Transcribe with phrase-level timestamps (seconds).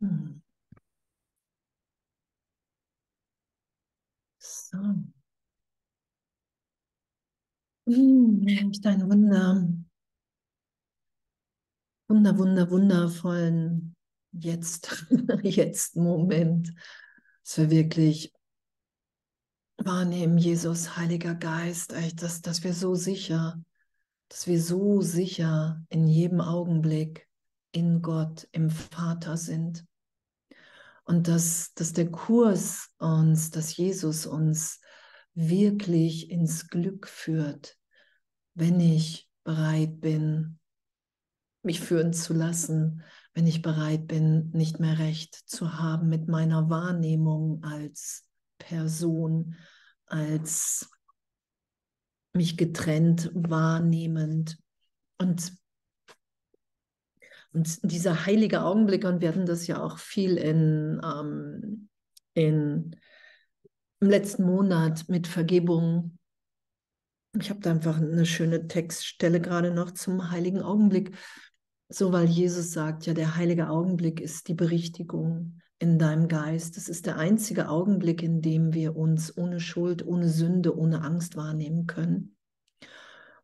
[0.00, 0.40] Hm.
[4.40, 4.78] So.
[7.86, 9.66] Hm, echt ein Wunder.
[12.08, 13.96] Wunder, Wunder, wundervollen
[14.32, 15.06] Jetzt,
[15.42, 16.72] jetzt Moment.
[17.44, 18.32] Dass wir wirklich
[19.78, 23.62] wahrnehmen, Jesus, Heiliger Geist, echt, dass, dass wir so sicher,
[24.28, 27.26] dass wir so sicher in jedem Augenblick
[27.72, 29.86] in Gott, im Vater sind.
[31.08, 34.78] Und dass, dass der Kurs uns, dass Jesus uns
[35.32, 37.78] wirklich ins Glück führt,
[38.52, 40.58] wenn ich bereit bin,
[41.62, 46.68] mich führen zu lassen, wenn ich bereit bin, nicht mehr recht zu haben mit meiner
[46.68, 48.28] Wahrnehmung als
[48.58, 49.56] Person,
[50.04, 50.90] als
[52.34, 54.58] mich getrennt wahrnehmend.
[55.16, 55.57] Und,
[57.52, 61.88] und dieser heilige Augenblick, und wir hatten das ja auch viel in, ähm,
[62.34, 62.96] in,
[64.00, 66.18] im letzten Monat mit Vergebung.
[67.40, 71.16] Ich habe da einfach eine schöne Textstelle gerade noch zum heiligen Augenblick.
[71.90, 76.76] So, weil Jesus sagt, ja, der heilige Augenblick ist die Berichtigung in deinem Geist.
[76.76, 81.36] Es ist der einzige Augenblick, in dem wir uns ohne Schuld, ohne Sünde, ohne Angst
[81.36, 82.36] wahrnehmen können.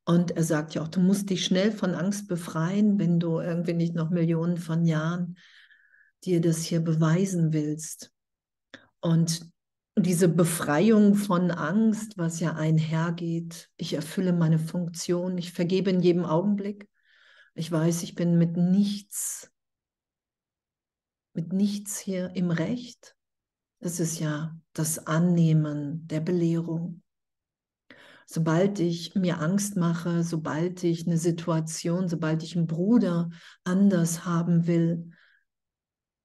[0.04, 3.72] Und er sagt ja auch, du musst dich schnell von Angst befreien, wenn du irgendwie
[3.72, 5.38] nicht noch Millionen von Jahren
[6.24, 8.12] dir das hier beweisen willst.
[9.00, 9.46] Und
[9.96, 16.24] diese Befreiung von Angst, was ja einhergeht, ich erfülle meine Funktion, ich vergebe in jedem
[16.24, 16.88] Augenblick.
[17.54, 19.50] Ich weiß, ich bin mit nichts
[21.34, 23.16] mit nichts hier im Recht.
[23.80, 27.02] Das ist ja das Annehmen der Belehrung.
[28.26, 33.30] Sobald ich mir Angst mache, sobald ich eine Situation, sobald ich einen Bruder
[33.64, 35.10] anders haben will,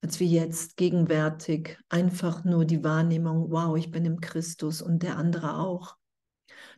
[0.01, 5.17] als wie jetzt gegenwärtig, einfach nur die Wahrnehmung, wow, ich bin im Christus und der
[5.17, 5.97] andere auch,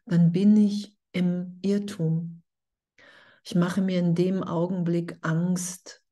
[0.05, 2.41] dann bin ich im Irrtum.
[3.43, 6.03] Ich mache mir in dem Augenblick Angst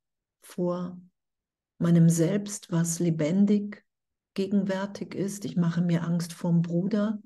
[0.41, 0.99] vor
[1.77, 3.85] meinem Selbst, was lebendig
[4.33, 5.45] gegenwärtig ist.
[5.45, 7.21] Ich mache mir Angst vorm Bruder,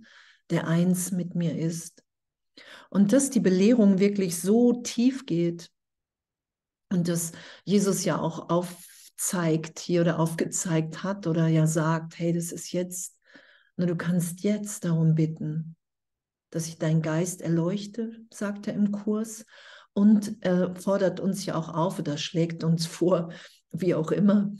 [0.49, 2.03] der eins mit mir ist.
[2.89, 5.71] Und dass die Belehrung wirklich so tief geht
[6.89, 7.31] und dass
[7.65, 13.17] Jesus ja auch aufzeigt hier oder aufgezeigt hat oder ja sagt, hey, das ist jetzt,
[13.77, 15.75] nur du kannst jetzt darum bitten,
[16.51, 19.45] dass ich deinen Geist erleuchte, sagt er im Kurs
[19.93, 23.31] und äh, fordert uns ja auch auf oder schlägt uns vor,
[23.71, 24.53] wie auch immer,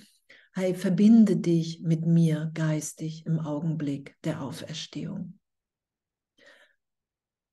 [0.54, 5.40] hey, verbinde dich mit mir geistig im Augenblick der Auferstehung.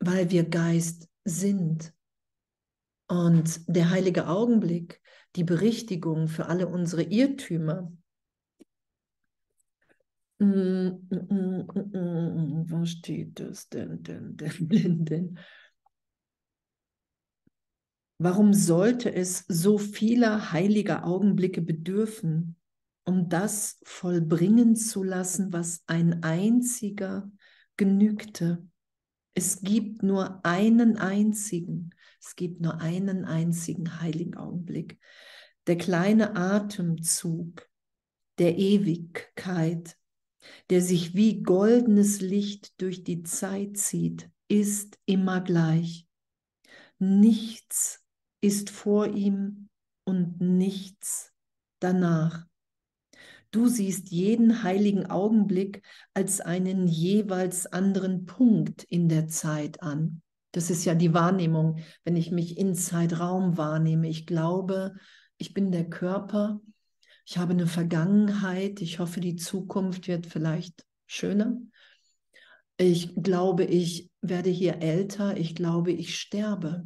[0.00, 1.93] Weil wir Geist sind.
[3.06, 5.00] Und der heilige Augenblick,
[5.37, 7.93] die Berichtigung für alle unsere Irrtümer,
[10.41, 10.97] wo
[12.87, 15.39] steht das denn, denn, denn, denn, denn?
[18.16, 22.56] Warum sollte es so vieler heiliger Augenblicke bedürfen,
[23.05, 27.31] um das vollbringen zu lassen, was ein einziger
[27.77, 28.66] genügte?
[29.34, 34.98] Es gibt nur einen einzigen, es gibt nur einen einzigen heiligen Augenblick.
[35.66, 37.68] Der kleine Atemzug
[38.38, 39.96] der Ewigkeit,
[40.70, 46.08] der sich wie goldenes Licht durch die Zeit zieht, ist immer gleich.
[46.98, 48.04] Nichts
[48.41, 49.68] ist vor ihm
[50.04, 51.32] und nichts
[51.78, 52.50] danach.
[53.50, 55.83] Du siehst jeden heiligen Augenblick
[56.15, 60.22] als einen jeweils anderen Punkt in der Zeit an.
[60.53, 64.09] Das ist ja die Wahrnehmung, wenn ich mich in Zeitraum wahrnehme.
[64.09, 64.94] Ich glaube,
[65.37, 66.60] ich bin der Körper,
[67.27, 71.56] ich habe eine Vergangenheit, ich hoffe, die Zukunft wird vielleicht schöner.
[72.77, 76.84] Ich glaube, ich werde hier älter, ich glaube, ich sterbe.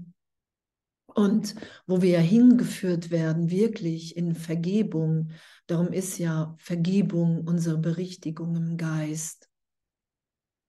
[1.14, 1.54] Und
[1.86, 5.30] wo wir hingeführt werden, wirklich in Vergebung,
[5.68, 9.48] darum ist ja Vergebung unsere Berichtigung im Geist,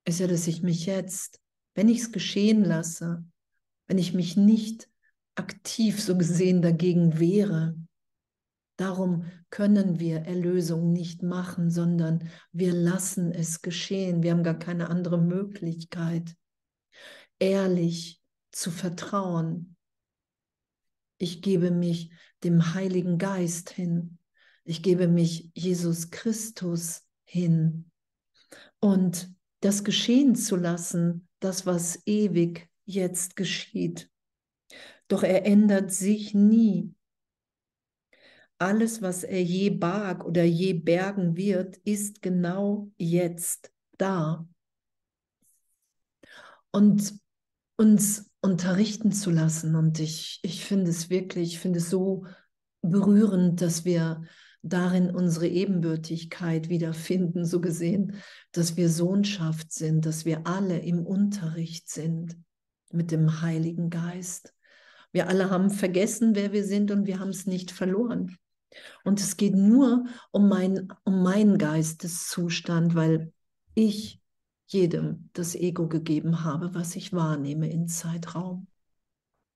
[0.05, 1.41] ist ja, dass ich mich jetzt,
[1.73, 3.25] wenn ich es geschehen lasse,
[3.87, 4.87] wenn ich mich nicht
[5.33, 7.75] aktiv so gesehen dagegen wehre,
[8.77, 14.21] darum können wir Erlösung nicht machen, sondern wir lassen es geschehen.
[14.21, 16.35] Wir haben gar keine andere Möglichkeit,
[17.39, 18.21] ehrlich
[18.51, 19.74] zu vertrauen,
[21.17, 22.11] ich gebe mich
[22.43, 24.17] dem Heiligen Geist hin.
[24.63, 27.91] Ich gebe mich Jesus Christus hin.
[28.79, 34.09] Und das geschehen zu lassen, das, was ewig jetzt geschieht.
[35.07, 36.95] Doch er ändert sich nie.
[38.57, 44.47] alles, was er je barg oder je bergen wird, ist genau jetzt da.
[46.71, 47.19] Und
[47.77, 49.75] uns unterrichten zu lassen.
[49.75, 52.25] Und ich, ich finde es wirklich, ich finde es so
[52.81, 54.21] berührend, dass wir
[54.61, 58.15] darin unsere Ebenbürtigkeit wiederfinden, so gesehen,
[58.51, 62.37] dass wir Sohnschaft sind, dass wir alle im Unterricht sind
[62.91, 64.53] mit dem Heiligen Geist.
[65.11, 68.37] Wir alle haben vergessen, wer wir sind und wir haben es nicht verloren.
[69.03, 73.31] Und es geht nur um, mein, um meinen Geisteszustand, weil
[73.73, 74.19] ich
[74.67, 78.67] jedem das Ego gegeben habe, was ich wahrnehme in Zeitraum.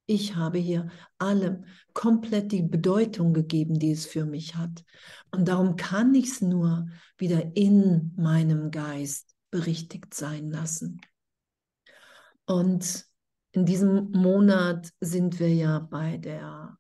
[0.06, 0.90] Ich habe hier
[1.20, 4.84] allem komplett die Bedeutung gegeben, die es für mich hat.
[5.30, 11.00] Und darum kann ich es nur wieder in meinem Geist berichtigt sein lassen.
[12.46, 13.06] Und
[13.52, 16.78] in diesem Monat sind wir ja bei der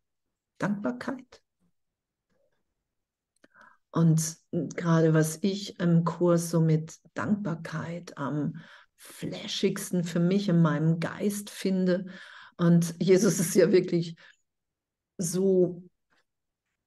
[0.58, 1.44] Dankbarkeit.
[3.92, 8.58] Und gerade was ich im Kurs so mit Dankbarkeit am
[8.96, 12.06] flashigsten für mich in meinem Geist finde.
[12.58, 14.16] Und Jesus ist ja wirklich
[15.18, 15.84] so,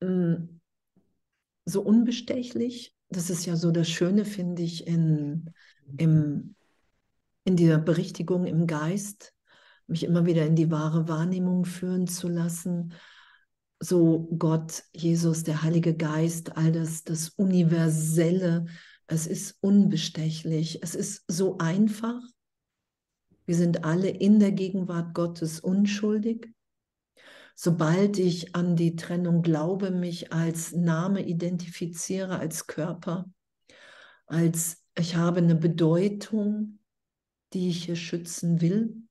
[0.00, 0.60] mm,
[1.64, 2.94] so unbestechlich.
[3.08, 5.50] Das ist ja so das Schöne, finde ich, in,
[5.96, 6.54] im,
[7.44, 9.34] in dieser Berichtigung im Geist,
[9.86, 12.94] mich immer wieder in die wahre Wahrnehmung führen zu lassen
[13.82, 18.66] so Gott, Jesus, der Heilige Geist, all das, das Universelle,
[19.08, 22.22] es ist unbestechlich, es ist so einfach.
[23.44, 26.48] Wir sind alle in der Gegenwart Gottes unschuldig.
[27.56, 33.28] Sobald ich an die Trennung glaube, mich als Name identifiziere, als Körper,
[34.26, 36.78] als ich habe eine Bedeutung,
[37.52, 39.02] die ich hier schützen will,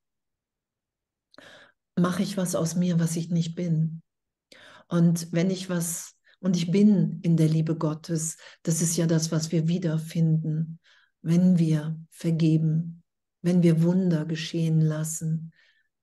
[2.00, 4.02] mache ich was aus mir, was ich nicht bin.
[4.92, 9.32] Und wenn ich was, und ich bin in der Liebe Gottes, das ist ja das,
[9.32, 10.80] was wir wiederfinden,
[11.22, 13.02] wenn wir vergeben,
[13.42, 15.54] wenn wir Wunder geschehen lassen,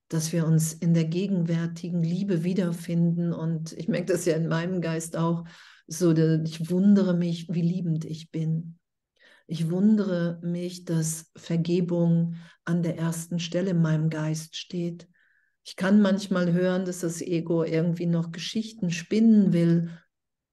[0.07, 3.31] dass wir uns in der gegenwärtigen Liebe wiederfinden.
[3.31, 5.45] Und ich merke das ja in meinem Geist auch,
[5.85, 8.79] so, ich wundere mich, wie liebend ich bin.
[9.45, 15.07] Ich wundere mich, dass Vergebung an der ersten Stelle in meinem Geist steht.
[15.63, 19.91] Ich kann manchmal hören, dass das Ego irgendwie noch Geschichten spinnen will.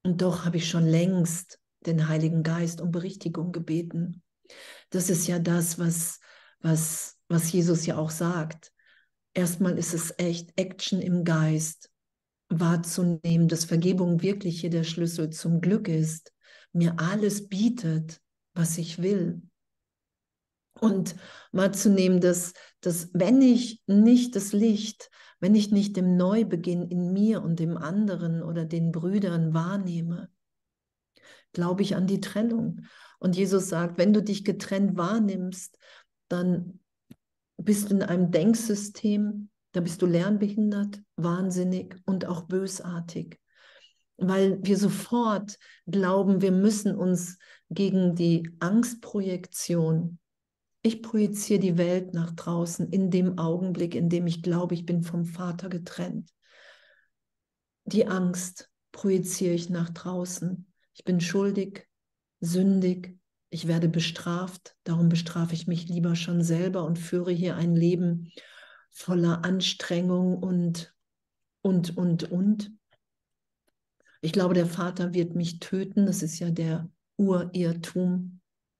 [0.02, 4.22] Und doch habe ich schon längst den Heiligen Geist um Berichtigung gebeten.
[4.90, 6.20] Das ist ja das, was,
[6.60, 8.72] was, was Jesus ja auch sagt.
[9.34, 11.90] Erstmal ist es echt Action im Geist
[12.48, 16.32] wahrzunehmen, dass Vergebung wirklich hier der Schlüssel zum Glück ist,
[16.72, 18.20] mir alles bietet,
[18.54, 19.42] was ich will.
[20.80, 21.16] Und
[21.52, 27.42] wahrzunehmen, dass, dass wenn ich nicht das Licht, wenn ich nicht den Neubeginn in mir
[27.42, 30.30] und dem anderen oder den Brüdern wahrnehme,
[31.52, 32.82] glaube ich an die Trennung.
[33.18, 35.78] Und Jesus sagt, wenn du dich getrennt wahrnimmst,
[36.28, 36.80] dann
[37.56, 43.40] bist du in einem Denksystem, da bist du lernbehindert, wahnsinnig und auch bösartig.
[44.18, 47.38] Weil wir sofort glauben, wir müssen uns
[47.70, 50.18] gegen die Angstprojektion
[50.86, 55.02] ich projiziere die Welt nach draußen in dem Augenblick, in dem ich glaube, ich bin
[55.02, 56.30] vom Vater getrennt.
[57.84, 60.66] Die Angst projiziere ich nach draußen.
[60.94, 61.88] Ich bin schuldig,
[62.40, 63.18] sündig,
[63.50, 64.76] ich werde bestraft.
[64.84, 68.32] Darum bestrafe ich mich lieber schon selber und führe hier ein Leben
[68.90, 70.94] voller Anstrengung und,
[71.62, 72.70] und, und, und.
[74.20, 76.06] Ich glaube, der Vater wird mich töten.
[76.06, 78.35] Das ist ja der Urirrtum.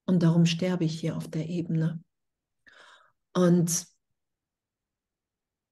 [0.07, 2.03] Und darum sterbe ich hier auf der Ebene.
[3.35, 3.87] Und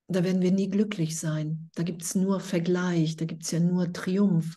[0.08, 1.70] da werden wir nie glücklich sein.
[1.74, 4.56] Da gibt es nur Vergleich, da gibt es ja nur Triumph.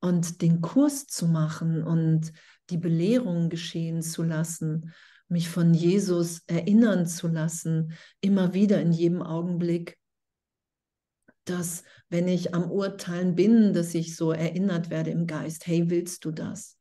[0.00, 2.32] Und den Kurs zu machen und
[2.70, 4.94] die Belehrung geschehen zu lassen,
[5.28, 9.98] mich von Jesus erinnern zu lassen, immer wieder in jedem Augenblick,
[11.44, 16.24] dass wenn ich am Urteilen bin, dass ich so erinnert werde im Geist, hey, willst
[16.24, 16.79] du das?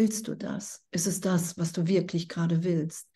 [0.00, 0.82] Willst du das?
[0.92, 3.06] Ist es das, was du wirklich gerade willst?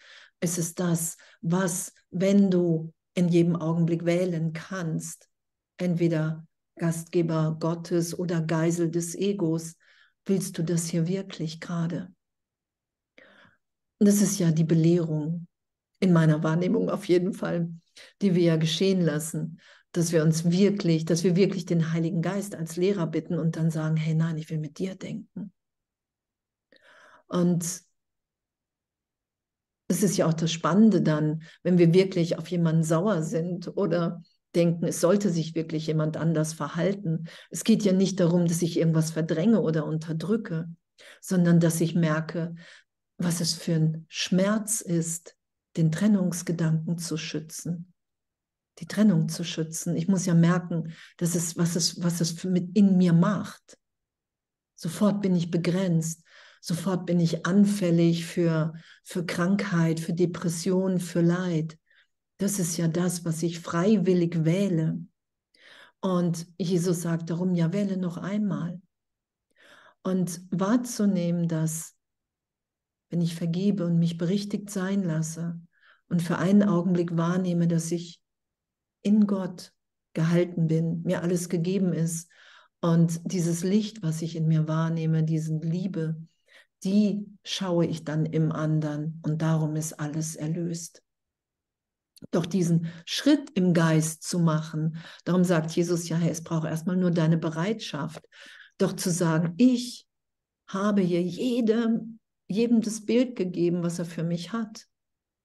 [0.41, 5.31] Ist es das, was, wenn du in jedem Augenblick wählen kannst,
[5.79, 9.77] entweder Gastgeber Gottes oder Geisel des Egos,
[10.27, 12.13] willst du das hier wirklich gerade?
[13.99, 15.47] Und das ist ja die Belehrung,
[16.01, 17.71] in meiner Wahrnehmung auf jeden Fall,
[18.21, 19.59] die wir ja geschehen lassen,
[19.93, 23.71] dass wir uns wirklich, dass wir wirklich den Heiligen Geist als Lehrer bitten und dann
[23.71, 25.51] sagen, hey nein, ich will mit dir denken.
[27.35, 27.83] Und
[29.89, 34.23] es ist ja auch das Spannende dann, wenn wir wirklich auf jemanden sauer sind oder
[34.55, 37.25] denken, es sollte sich wirklich jemand anders verhalten.
[37.51, 40.69] Es geht ja nicht darum, dass ich irgendwas verdränge oder unterdrücke,
[41.21, 42.55] sondern dass ich merke,
[43.19, 45.37] was es für ein Schmerz ist,
[45.77, 47.93] den Trennungsgedanken zu schützen.
[48.79, 49.97] Die Trennung zu schützen.
[49.97, 53.77] Ich muss ja merken, dass es, was es, was es mit in mir macht.
[54.77, 56.24] Sofort bin ich begrenzt.
[56.67, 61.79] Sofort bin ich anfällig für, für Krankheit, für Depression, für Leid.
[62.39, 64.99] Das ist ja das, was ich freiwillig wähle.
[66.01, 68.81] Und Jesus sagt darum, ja, wähle noch einmal.
[70.05, 71.99] Und wahrzunehmen, dass,
[73.11, 75.61] wenn ich vergebe und mich berichtigt sein lasse
[76.09, 78.23] und für einen Augenblick wahrnehme, dass ich
[79.03, 79.75] in Gott
[80.15, 82.31] gehalten bin, mir alles gegeben ist
[82.81, 86.27] und dieses Licht, was ich in mir wahrnehme, diese Liebe,
[86.85, 91.03] die schaue ich dann im anderen und darum ist alles erlöst.
[92.31, 97.11] Doch diesen Schritt im Geist zu machen, darum sagt Jesus ja, es braucht erstmal nur
[97.11, 98.25] deine Bereitschaft.
[98.79, 100.07] Doch zu sagen, ich
[100.67, 104.87] habe hier jedem, jedem das Bild gegeben, was er für mich hat.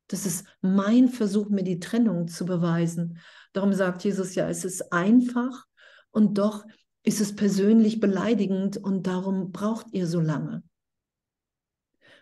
[0.08, 3.20] Das ist mein Versuch, mir die Trennung zu beweisen.
[3.54, 5.66] Darum sagt Jesus ja, es ist einfach
[6.12, 6.66] und doch
[7.04, 10.64] ist es persönlich beleidigend und darum braucht ihr so lange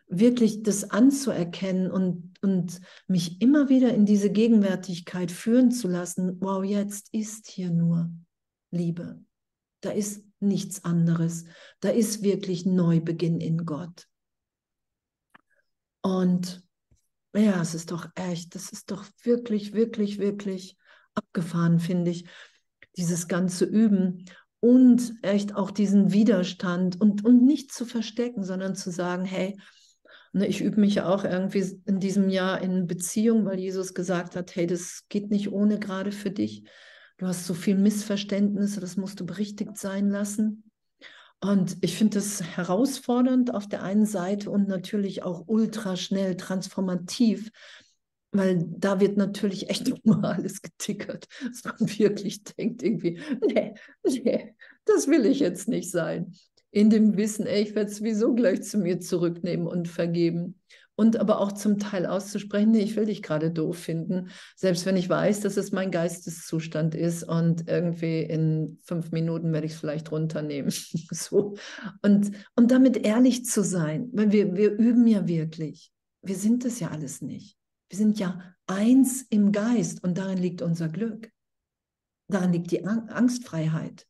[0.07, 6.63] wirklich das anzuerkennen und, und mich immer wieder in diese Gegenwärtigkeit führen zu lassen, wow,
[6.63, 8.09] jetzt ist hier nur
[8.71, 9.19] Liebe.
[9.81, 11.45] Da ist nichts anderes.
[11.81, 14.07] Da ist wirklich Neubeginn in Gott.
[16.01, 16.63] Und
[17.35, 20.77] ja, es ist doch echt, das ist doch wirklich, wirklich, wirklich
[21.13, 22.27] abgefahren, finde ich,
[22.95, 24.25] dieses ganze Üben
[24.59, 29.57] und echt auch diesen Widerstand und, und nicht zu verstecken, sondern zu sagen, hey,
[30.41, 34.55] ich übe mich ja auch irgendwie in diesem Jahr in Beziehung, weil Jesus gesagt hat,
[34.55, 36.63] hey, das geht nicht ohne gerade für dich.
[37.17, 40.69] Du hast so viel Missverständnisse, das musst du berichtigt sein lassen.
[41.39, 47.51] Und ich finde das herausfordernd auf der einen Seite und natürlich auch ultra schnell transformativ,
[48.31, 54.55] weil da wird natürlich echt nochmal alles getickert, dass man wirklich denkt, irgendwie, nee, nee,
[54.85, 56.33] das will ich jetzt nicht sein
[56.77, 60.59] in dem Wissen, ey, ich werde es sowieso gleich zu mir zurücknehmen und vergeben.
[60.95, 64.95] Und aber auch zum Teil auszusprechen, nee, ich will dich gerade doof finden, selbst wenn
[64.95, 69.79] ich weiß, dass es mein Geisteszustand ist und irgendwie in fünf Minuten werde ich es
[69.79, 70.71] vielleicht runternehmen.
[71.11, 71.55] so.
[72.03, 75.91] und, und damit ehrlich zu sein, weil wir, wir üben ja wirklich.
[76.21, 77.57] Wir sind es ja alles nicht.
[77.89, 81.31] Wir sind ja eins im Geist und darin liegt unser Glück.
[82.27, 84.06] Darin liegt die Angstfreiheit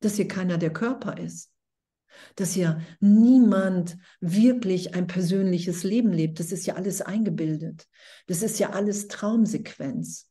[0.00, 1.50] dass hier keiner der Körper ist,
[2.36, 6.40] dass hier niemand wirklich ein persönliches Leben lebt.
[6.40, 7.86] Das ist ja alles eingebildet.
[8.26, 10.30] Das ist ja alles Traumsequenz.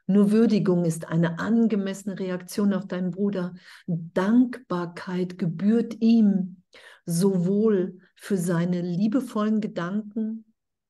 [0.07, 3.53] Nur Würdigung ist eine angemessene Reaktion auf deinen Bruder.
[3.85, 6.63] Dankbarkeit gebührt ihm
[7.05, 10.45] sowohl für seine liebevollen Gedanken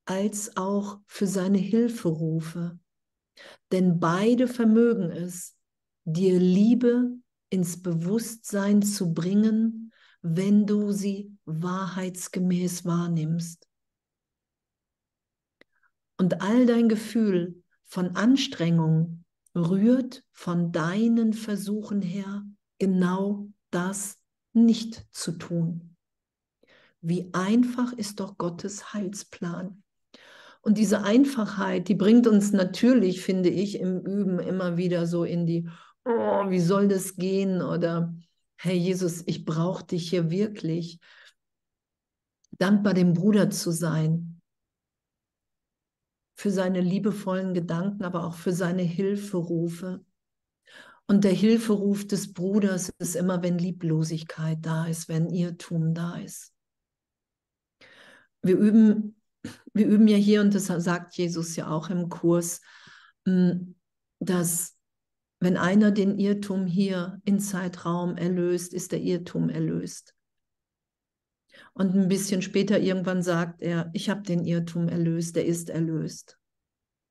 [0.06, 2.80] als auch für seine Hilferufe.
[3.72, 5.56] Denn beide vermögen es,
[6.06, 7.12] dir Liebe
[7.50, 9.88] ins Bewusstsein zu bringen
[10.22, 13.68] wenn du sie wahrheitsgemäß wahrnimmst.
[16.18, 19.24] Und all dein Gefühl von Anstrengung
[19.56, 22.44] rührt von deinen Versuchen her,
[22.80, 24.20] genau das
[24.54, 25.96] nicht zu tun.
[27.02, 29.84] Wie einfach ist doch Gottes Heilsplan.
[30.62, 35.46] Und diese Einfachheit, die bringt uns natürlich, finde ich, im Üben immer wieder so in
[35.46, 35.70] die,
[36.04, 37.62] oh, wie soll das gehen?
[37.62, 38.14] Oder
[38.58, 41.00] Herr Jesus, ich brauche dich hier wirklich.
[42.60, 44.42] Dankbar dem Bruder zu sein,
[46.36, 50.06] für seine liebevollen Gedanken, aber auch für seine Hilferufe.
[51.08, 56.54] Und der Hilferuf des Bruders ist immer, wenn Lieblosigkeit da ist, wenn Irrtum da ist.
[58.44, 59.20] Wir üben,
[59.74, 62.62] wir üben ja hier, und das sagt Jesus ja auch im Kurs,
[63.26, 63.76] hm,
[64.20, 64.78] dass
[65.40, 70.17] wenn einer den Irrtum hier in Zeitraum erlöst, ist der Irrtum erlöst.
[71.78, 76.40] Und ein bisschen später irgendwann sagt er, ich habe den Irrtum erlöst, der ist erlöst.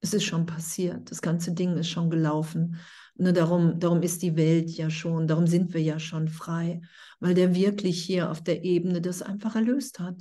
[0.01, 2.77] Es ist schon passiert, das ganze Ding ist schon gelaufen.
[3.15, 6.81] Ne, darum, darum ist die Welt ja schon, darum sind wir ja schon frei,
[7.21, 10.17] weil der wirklich hier auf der Ebene das einfach erlöst hat.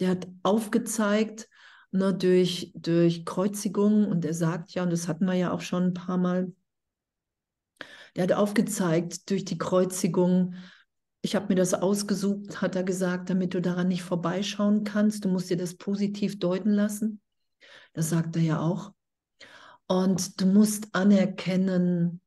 [0.00, 1.48] Der hat aufgezeigt
[1.92, 5.84] ne, durch, durch Kreuzigung und er sagt ja, und das hatten wir ja auch schon
[5.84, 6.52] ein paar Mal,
[8.16, 10.56] der hat aufgezeigt durch die Kreuzigung,
[11.22, 15.24] ich habe mir das ausgesucht, hat er gesagt, damit du daran nicht vorbeischauen kannst.
[15.24, 17.20] Du musst dir das positiv deuten lassen.
[17.92, 18.92] Das sagt er ja auch.
[19.86, 22.20] Und du musst anerkennen,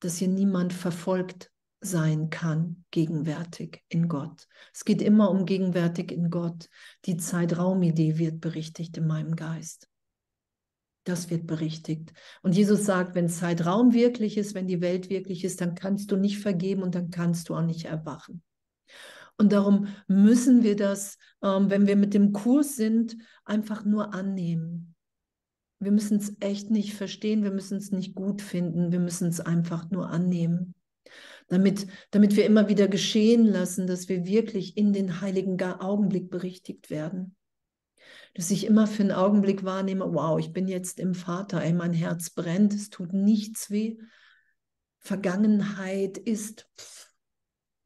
[0.00, 1.50] dass hier niemand verfolgt
[1.80, 4.46] sein kann, gegenwärtig in Gott.
[4.72, 6.68] Es geht immer um gegenwärtig in Gott.
[7.04, 9.88] Die Zeitraumidee wird berichtigt in meinem Geist.
[11.06, 12.12] Das wird berichtigt.
[12.42, 16.16] Und Jesus sagt, wenn Zeitraum wirklich ist, wenn die Welt wirklich ist, dann kannst du
[16.16, 18.42] nicht vergeben und dann kannst du auch nicht erwachen.
[19.38, 24.96] Und darum müssen wir das, ähm, wenn wir mit dem Kurs sind, einfach nur annehmen.
[25.78, 29.38] Wir müssen es echt nicht verstehen, wir müssen es nicht gut finden, wir müssen es
[29.38, 30.74] einfach nur annehmen.
[31.46, 36.90] Damit, damit wir immer wieder geschehen lassen, dass wir wirklich in den heiligen Augenblick berichtigt
[36.90, 37.36] werden
[38.36, 41.94] dass ich immer für einen Augenblick wahrnehme, wow, ich bin jetzt im Vater, ey, mein
[41.94, 43.96] Herz brennt, es tut nichts weh.
[44.98, 46.68] Vergangenheit ist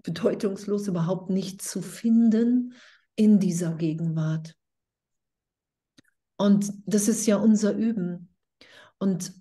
[0.02, 2.74] bedeutungslos überhaupt nicht zu finden
[3.14, 4.56] in dieser Gegenwart.
[6.36, 8.34] Und das ist ja unser Üben.
[8.98, 9.32] Und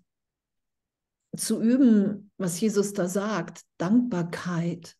[1.35, 4.95] zu üben, was Jesus da sagt, Dankbarkeit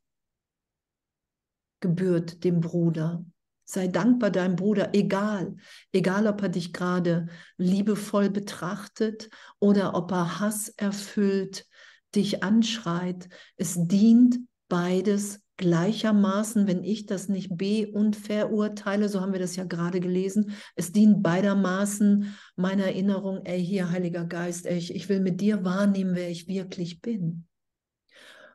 [1.82, 3.24] gebührt dem Bruder.
[3.71, 5.55] Sei dankbar deinem Bruder, egal,
[5.91, 9.29] egal ob er dich gerade liebevoll betrachtet
[9.60, 11.67] oder ob er Hass erfüllt,
[12.15, 13.29] dich anschreit.
[13.58, 19.55] Es dient beides gleichermaßen, wenn ich das nicht be- und verurteile, so haben wir das
[19.55, 25.10] ja gerade gelesen, es dient beidermaßen meiner Erinnerung, ey, hier, Heiliger Geist, ey, ich, ich
[25.10, 27.45] will mit dir wahrnehmen, wer ich wirklich bin.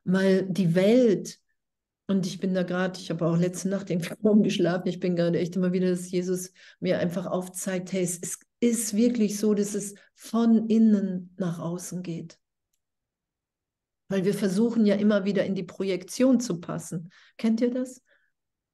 [0.03, 1.39] Weil die Welt
[2.07, 4.89] und ich bin da gerade, ich habe auch letzte Nacht irgendwie kaum geschlafen.
[4.89, 8.95] Ich bin gerade echt immer wieder, dass Jesus mir einfach aufzeigt, hey, es ist, ist
[8.95, 12.39] wirklich so, dass es von innen nach außen geht.
[14.09, 17.11] Weil wir versuchen ja immer wieder in die Projektion zu passen.
[17.39, 18.03] Kennt ihr das?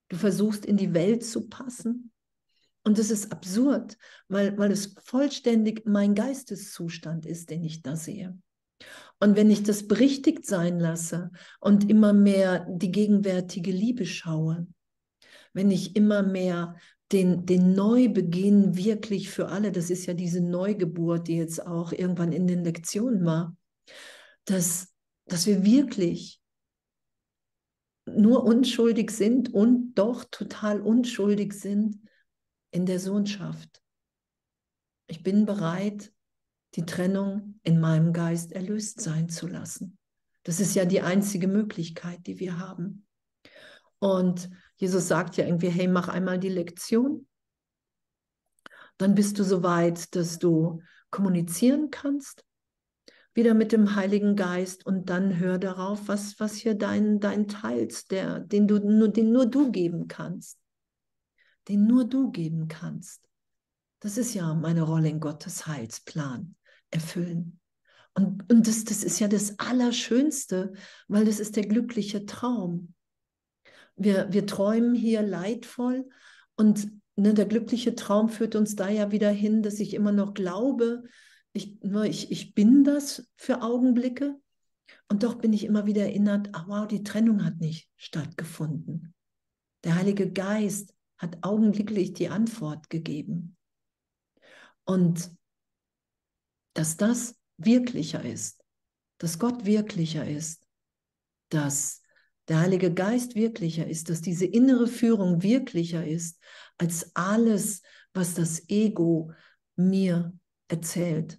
[0.09, 2.13] Du versuchst in die Welt zu passen.
[2.83, 3.97] Und das ist absurd,
[4.29, 8.37] weil, weil es vollständig mein Geisteszustand ist, den ich da sehe.
[9.21, 11.31] Und wenn ich das berichtigt sein lasse
[11.61, 14.67] und immer mehr die gegenwärtige Liebe schaue,
[15.53, 16.77] wenn ich immer mehr
[17.13, 22.33] den, den Neubeginn wirklich für alle, das ist ja diese Neugeburt, die jetzt auch irgendwann
[22.33, 23.57] in den Lektionen war,
[24.47, 24.89] dass,
[25.27, 26.41] dass wir wirklich
[28.07, 32.01] nur unschuldig sind und doch total unschuldig sind
[32.71, 33.83] in der Sohnschaft.
[35.09, 36.13] Ich bin bereit,
[36.75, 39.99] die Trennung in meinem Geist erlöst sein zu lassen.
[40.45, 43.07] Das ist ja die einzige Möglichkeit, die wir haben.
[43.99, 47.27] Und Jesus sagt ja irgendwie, hey, mach einmal die Lektion.
[48.97, 50.81] Dann bist du so weit, dass du
[51.11, 52.45] kommunizieren kannst,
[53.35, 58.11] wieder mit dem Heiligen Geist und dann hör darauf, was, was hier dein, dein teilst,
[58.11, 60.59] der, den, du, nur, den nur du geben kannst.
[61.69, 63.29] Den nur du geben kannst.
[64.01, 66.57] Das ist ja meine Rolle in Gottes Heilsplan
[66.91, 67.61] erfüllen.
[68.15, 70.73] Und, und das, das ist ja das Allerschönste,
[71.09, 72.95] weil das ist der glückliche Traum.
[73.97, 76.09] Wir, wir träumen hier leidvoll
[76.57, 80.35] und ne, der glückliche Traum führt uns da ja wieder hin, dass ich immer noch
[80.35, 81.05] glaube,
[81.53, 84.37] ich, ich, ich bin das für Augenblicke
[85.09, 89.15] und doch bin ich immer wieder erinnert, ah, wow, die Trennung hat nicht stattgefunden.
[89.85, 93.57] Der Heilige Geist hat augenblicklich die Antwort gegeben.
[94.85, 95.31] Und
[96.75, 98.63] dass das wirklicher ist,
[99.19, 100.67] dass Gott wirklicher ist,
[101.51, 102.03] dass
[102.49, 106.41] der Heilige Geist wirklicher ist, dass diese innere Führung wirklicher ist
[106.79, 109.33] als alles, was das Ego
[109.77, 110.33] mir
[110.69, 111.39] erzählt.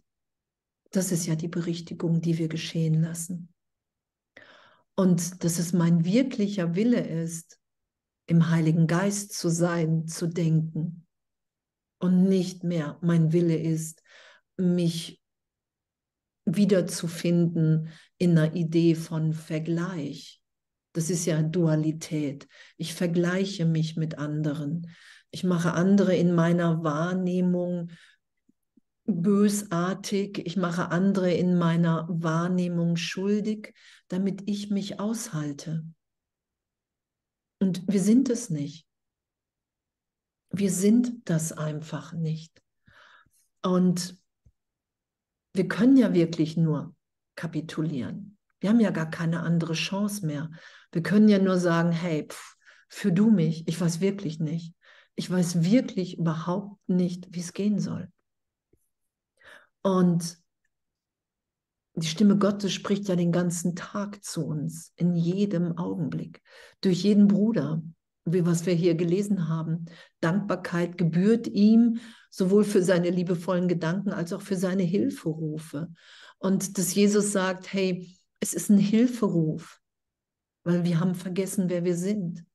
[0.91, 3.54] Das ist ja die Berichtigung, die wir geschehen lassen.
[4.96, 7.60] Und dass es mein wirklicher Wille ist,
[8.28, 11.06] im Heiligen Geist zu sein, zu denken.
[12.00, 14.04] Und nicht mehr mein Wille ist,
[14.58, 15.20] mich
[16.45, 20.41] wiederzufinden in einer Idee von Vergleich.
[20.93, 22.47] Das ist ja Dualität.
[22.77, 24.88] Ich vergleiche mich mit anderen.
[25.32, 27.91] Ich mache andere in meiner Wahrnehmung
[29.06, 30.45] bösartig.
[30.45, 33.73] Ich mache andere in meiner Wahrnehmung schuldig,
[34.10, 35.86] damit ich mich aushalte.
[37.60, 38.88] Und wir sind es nicht.
[40.49, 42.62] Wir sind das einfach nicht.
[43.62, 44.20] Und
[45.53, 46.95] wir können ja wirklich nur
[47.35, 48.37] kapitulieren.
[48.59, 50.51] Wir haben ja gar keine andere Chance mehr.
[50.91, 52.55] Wir können ja nur sagen, hey, pff,
[52.89, 54.75] für du mich, ich weiß wirklich nicht.
[55.15, 58.11] Ich weiß wirklich überhaupt nicht, wie es gehen soll.
[59.81, 60.37] Und
[61.95, 66.41] die Stimme Gottes spricht ja den ganzen Tag zu uns, in jedem Augenblick,
[66.79, 67.81] durch jeden Bruder,
[68.25, 69.86] wie was wir hier gelesen haben.
[70.19, 75.89] Dankbarkeit gebührt ihm sowohl für seine liebevollen Gedanken als auch für seine Hilferufe.
[76.38, 79.79] Und dass Jesus sagt, hey, es ist ein Hilferuf,
[80.63, 82.45] weil wir haben vergessen, wer wir sind.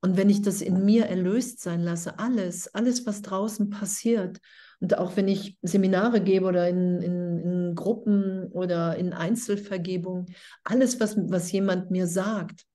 [0.00, 4.38] Und wenn ich das in mir erlöst sein lasse, alles, alles, was draußen passiert,
[4.80, 10.26] und auch wenn ich Seminare gebe oder in, in, in Gruppen oder in Einzelvergebung,
[10.62, 12.67] alles, was, was jemand mir sagt,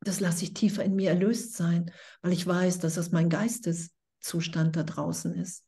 [0.00, 1.90] das lasse ich tiefer in mir erlöst sein,
[2.22, 5.64] weil ich weiß, dass das mein Geisteszustand da draußen ist.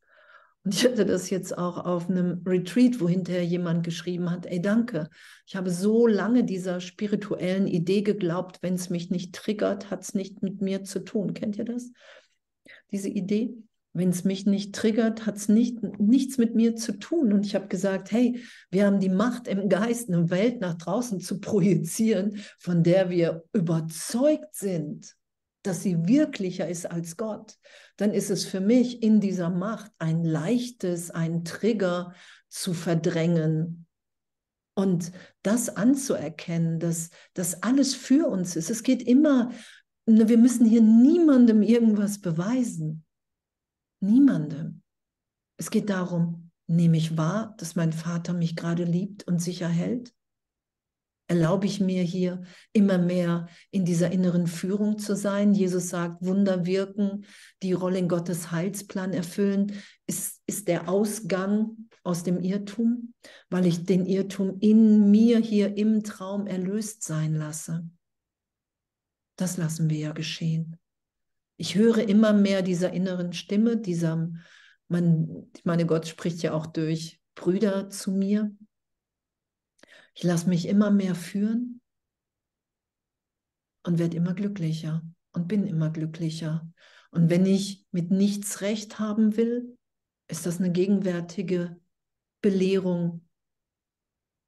[0.63, 4.61] Und ich hatte das jetzt auch auf einem Retreat, wo hinterher jemand geschrieben hat, ey,
[4.61, 5.09] danke,
[5.47, 10.13] ich habe so lange dieser spirituellen Idee geglaubt, wenn es mich nicht triggert, hat es
[10.13, 11.33] nicht mit mir zu tun.
[11.33, 11.91] Kennt ihr das?
[12.91, 13.55] Diese Idee?
[13.93, 17.33] Wenn es mich nicht triggert, hat es nicht, nichts mit mir zu tun.
[17.33, 21.19] Und ich habe gesagt, hey, wir haben die Macht im Geist, eine Welt nach draußen
[21.19, 25.15] zu projizieren, von der wir überzeugt sind,
[25.63, 27.57] dass sie wirklicher ist als Gott.
[27.97, 32.13] Dann ist es für mich in dieser Macht ein leichtes, ein Trigger
[32.49, 33.85] zu verdrängen,
[34.73, 35.11] und
[35.43, 38.69] das anzuerkennen, dass das alles für uns ist.
[38.69, 39.51] Es geht immer,
[40.05, 43.03] wir müssen hier niemandem irgendwas beweisen.
[44.01, 44.81] Niemandem.
[45.57, 50.13] Es geht darum, nehme ich wahr, dass mein Vater mich gerade liebt und sicher hält?
[51.27, 55.53] Erlaube ich mir hier immer mehr in dieser inneren Führung zu sein?
[55.53, 57.25] Jesus sagt, Wunder wirken,
[57.61, 59.71] die Rolle in Gottes Heilsplan erfüllen.
[60.07, 63.13] Ist, ist der Ausgang aus dem Irrtum,
[63.49, 67.87] weil ich den Irrtum in mir hier im Traum erlöst sein lasse?
[69.37, 70.80] Das lassen wir ja geschehen.
[71.61, 74.31] Ich höre immer mehr dieser inneren Stimme, dieser,
[74.87, 78.51] man, meine, Gott spricht ja auch durch Brüder zu mir.
[80.15, 81.79] Ich lasse mich immer mehr führen
[83.83, 86.67] und werde immer glücklicher und bin immer glücklicher.
[87.11, 89.77] Und wenn ich mit nichts recht haben will,
[90.29, 91.79] ist das eine gegenwärtige
[92.41, 93.29] Belehrung,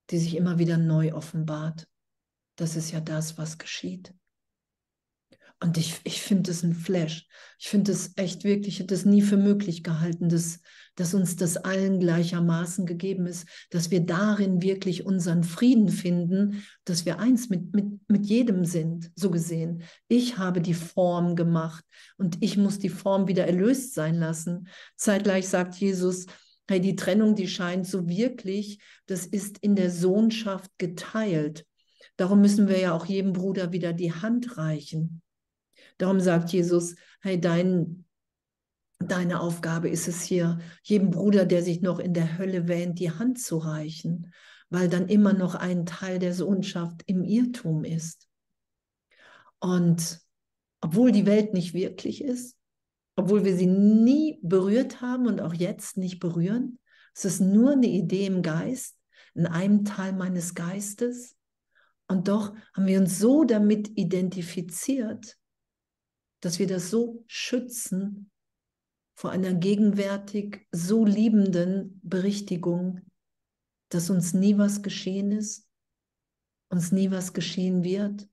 [0.09, 1.87] die sich immer wieder neu offenbart.
[2.55, 4.15] Das ist ja das, was geschieht.
[5.63, 7.25] Und ich, ich finde das ein Flash.
[7.57, 10.59] Ich finde es echt wirklich, ich hätte es nie für möglich gehalten, dass,
[10.95, 17.05] dass uns das allen gleichermaßen gegeben ist, dass wir darin wirklich unseren Frieden finden, dass
[17.05, 19.83] wir eins mit, mit, mit jedem sind, so gesehen.
[20.09, 21.85] Ich habe die Form gemacht
[22.17, 24.67] und ich muss die Form wieder erlöst sein lassen.
[24.97, 26.25] Zeitgleich sagt Jesus,
[26.67, 31.65] hey, die Trennung, die scheint so wirklich, das ist in der Sohnschaft geteilt.
[32.17, 35.21] Darum müssen wir ja auch jedem Bruder wieder die Hand reichen.
[35.97, 38.05] Darum sagt Jesus, hey, dein,
[38.99, 43.11] deine Aufgabe ist es hier, jedem Bruder, der sich noch in der Hölle wähnt, die
[43.11, 44.33] Hand zu reichen,
[44.69, 48.27] weil dann immer noch ein Teil der Sohnschaft im Irrtum ist.
[49.59, 50.19] Und
[50.81, 52.57] obwohl die Welt nicht wirklich ist,
[53.15, 56.79] obwohl wir sie nie berührt haben und auch jetzt nicht berühren,
[57.15, 58.97] es ist nur eine Idee im Geist,
[59.35, 61.35] in einem Teil meines Geistes.
[62.07, 65.37] Und doch haben wir uns so damit identifiziert,
[66.43, 68.29] dass wir das so schützen
[69.17, 72.99] vor einer gegenwärtig so liebenden Berichtigung,
[73.89, 75.69] dass uns nie was geschehen ist,
[76.69, 78.27] uns nie was geschehen wird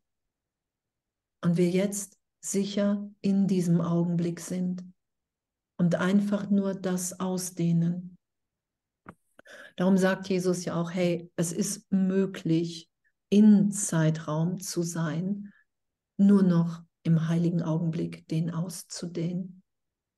[1.44, 4.85] und wir jetzt sicher in diesem Augenblick sind
[5.79, 8.18] und einfach nur das ausdehnen.
[9.77, 12.90] Darum sagt Jesus ja auch, hey, es ist möglich,
[13.29, 15.53] in Zeitraum zu sein,
[16.16, 19.62] nur noch im heiligen Augenblick den auszudehnen.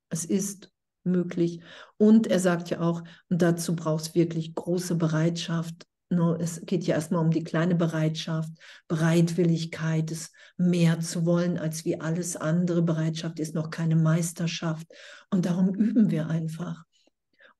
[0.09, 0.71] Es ist
[1.03, 1.61] möglich.
[1.97, 5.85] Und er sagt ja auch, und dazu braucht es wirklich große Bereitschaft.
[6.39, 8.51] Es geht ja erstmal um die kleine Bereitschaft,
[8.87, 12.83] Bereitwilligkeit, es mehr zu wollen als wie alles andere.
[12.83, 14.85] Bereitschaft ist noch keine Meisterschaft.
[15.31, 16.83] Und darum üben wir einfach.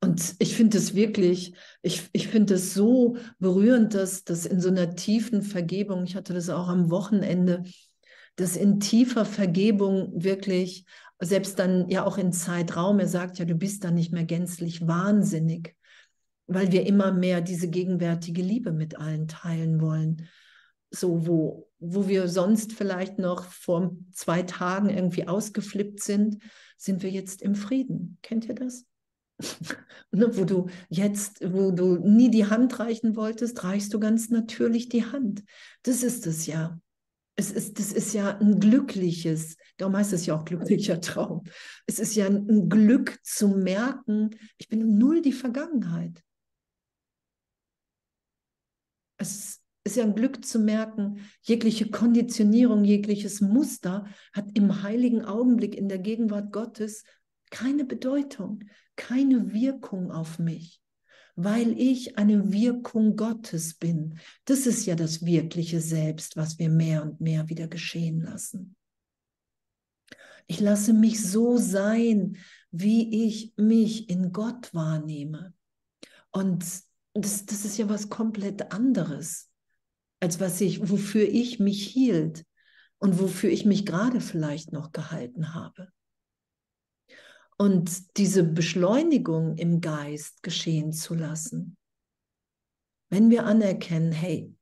[0.02, 4.68] Und ich finde es wirklich, ich, ich finde es so berührend, dass das in so
[4.68, 7.64] einer tiefen Vergebung, ich hatte das auch am Wochenende,
[8.36, 10.86] dass in tiefer Vergebung wirklich,
[11.20, 14.88] selbst dann ja auch in Zeitraum, er sagt ja, du bist dann nicht mehr gänzlich
[14.88, 15.76] wahnsinnig,
[16.48, 20.28] weil wir immer mehr diese gegenwärtige Liebe mit allen teilen wollen.
[20.92, 26.44] So, wo, wo wir sonst vielleicht noch vor zwei Tagen irgendwie ausgeflippt sind,
[26.78, 28.18] sind wir jetzt im Frieden.
[28.22, 28.86] Kennt ihr das?
[30.12, 34.90] ne, wo du jetzt, wo du nie die Hand reichen wolltest, reichst du ganz natürlich
[34.90, 35.44] die Hand.
[35.84, 36.80] Das ist es ja.
[37.36, 41.44] Es ist, das ist ja ein glückliches, darum heißt es ja auch glücklicher Traum.
[41.88, 46.24] Es ist ja ein Glück zu merken, ich bin null die Vergangenheit.
[49.18, 55.76] Es ist ja ein Glück zu merken, jegliche Konditionierung, jegliches Muster hat im heiligen Augenblick
[55.76, 57.04] in der Gegenwart Gottes
[57.50, 58.64] keine Bedeutung
[58.96, 60.82] keine Wirkung auf mich,
[61.36, 64.20] weil ich eine Wirkung Gottes bin.
[64.46, 68.76] Das ist ja das wirkliche Selbst, was wir mehr und mehr wieder geschehen lassen.
[70.48, 72.38] Ich lasse mich so sein,
[72.72, 75.54] wie ich mich in Gott wahrnehme.
[76.32, 76.66] Und
[77.14, 79.50] das, das ist ja was komplett anderes,
[80.20, 82.46] als was ich, wofür ich mich hielt
[82.98, 85.90] und wofür ich mich gerade vielleicht noch gehalten habe
[87.58, 91.78] und diese Beschleunigung im Geist geschehen zu lassen.
[93.10, 94.54] Wenn wir anerkennen, hey,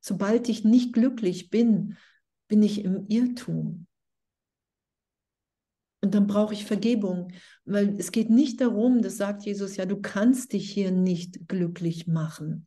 [0.00, 1.96] sobald ich nicht glücklich bin,
[2.48, 3.86] bin ich im Irrtum.
[6.02, 7.32] Und dann brauche ich Vergebung,
[7.64, 12.06] weil es geht nicht darum, das sagt Jesus ja, du kannst dich hier nicht glücklich
[12.06, 12.66] machen.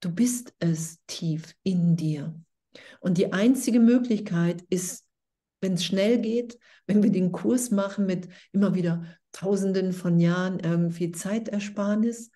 [0.00, 2.38] Du bist es tief in dir.
[3.00, 5.06] Und die einzige Möglichkeit ist
[5.60, 10.58] wenn es schnell geht, wenn wir den Kurs machen mit immer wieder Tausenden von Jahren
[10.58, 12.30] irgendwie Zeitersparnis,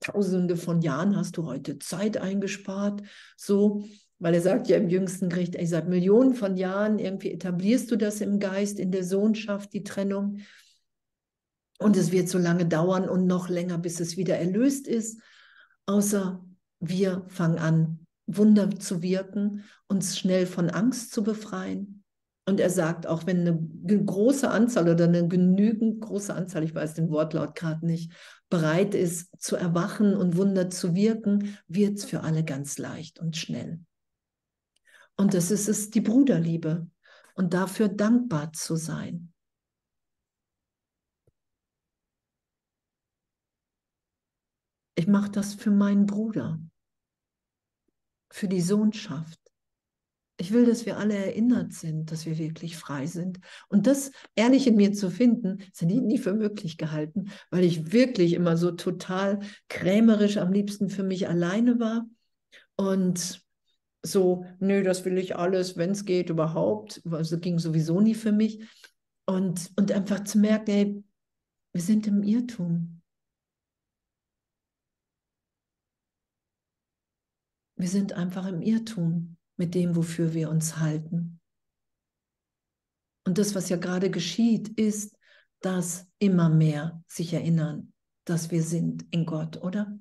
[0.00, 3.02] Tausende von Jahren hast du heute Zeit eingespart,
[3.36, 3.84] so,
[4.18, 7.96] weil er sagt ja im jüngsten Gericht, er sagt Millionen von Jahren irgendwie etablierst du
[7.96, 10.40] das im Geist, in der Sohnschaft, die Trennung.
[11.78, 15.20] Und es wird so lange dauern und noch länger, bis es wieder erlöst ist,
[15.86, 16.44] außer
[16.80, 22.04] wir fangen an, Wunder zu wirken, uns schnell von Angst zu befreien,
[22.48, 26.94] und er sagt, auch wenn eine große Anzahl oder eine genügend große Anzahl, ich weiß
[26.94, 28.10] den Wortlaut gerade nicht,
[28.48, 33.36] bereit ist zu erwachen und Wunder zu wirken, wird es für alle ganz leicht und
[33.36, 33.80] schnell.
[35.16, 36.88] Und das ist es, die Bruderliebe
[37.34, 39.34] und dafür dankbar zu sein.
[44.94, 46.58] Ich mache das für meinen Bruder,
[48.30, 49.37] für die Sohnschaft.
[50.40, 53.40] Ich will, dass wir alle erinnert sind, dass wir wirklich frei sind.
[53.68, 57.90] Und das ehrlich in mir zu finden, hätte ich nie für möglich gehalten, weil ich
[57.90, 62.08] wirklich immer so total krämerisch am liebsten für mich alleine war.
[62.76, 63.44] Und
[64.04, 67.02] so, nö, das will ich alles, wenn es geht, überhaupt.
[67.10, 68.62] Also ging sowieso nie für mich.
[69.26, 71.04] Und, und einfach zu merken, ey,
[71.72, 73.02] wir sind im Irrtum.
[77.74, 81.40] Wir sind einfach im Irrtum mit dem, wofür wir uns halten.
[83.24, 85.14] Und das, was ja gerade geschieht, ist,
[85.60, 87.92] dass immer mehr sich erinnern,
[88.24, 89.98] dass wir sind in Gott, oder?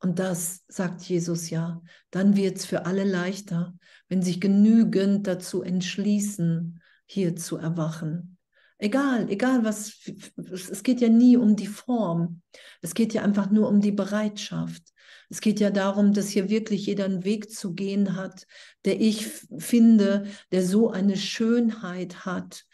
[0.00, 3.74] Und das sagt Jesus ja, dann wird es für alle leichter,
[4.08, 8.36] wenn sich genügend dazu entschließen, hier zu erwachen.
[8.78, 9.98] Egal, egal was,
[10.36, 12.42] es geht ja nie um die Form,
[12.80, 14.92] es geht ja einfach nur um die Bereitschaft.
[15.28, 18.46] Es geht ja darum, dass hier wirklich jeder einen Weg zu gehen hat,
[18.84, 19.26] der ich
[19.58, 22.64] finde, der so eine Schönheit hat,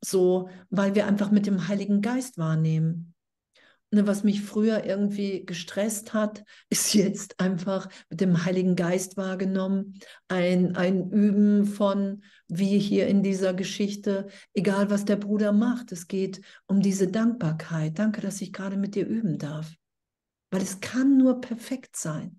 [0.00, 3.14] so, weil wir einfach mit dem Heiligen Geist wahrnehmen.
[3.94, 9.98] Ne, was mich früher irgendwie gestresst hat, ist jetzt einfach mit dem Heiligen Geist wahrgenommen.
[10.28, 16.08] Ein, ein Üben von, wie hier in dieser Geschichte, egal was der Bruder macht, es
[16.08, 17.98] geht um diese Dankbarkeit.
[17.98, 19.76] Danke, dass ich gerade mit dir üben darf
[20.52, 22.38] weil es kann nur perfekt sein,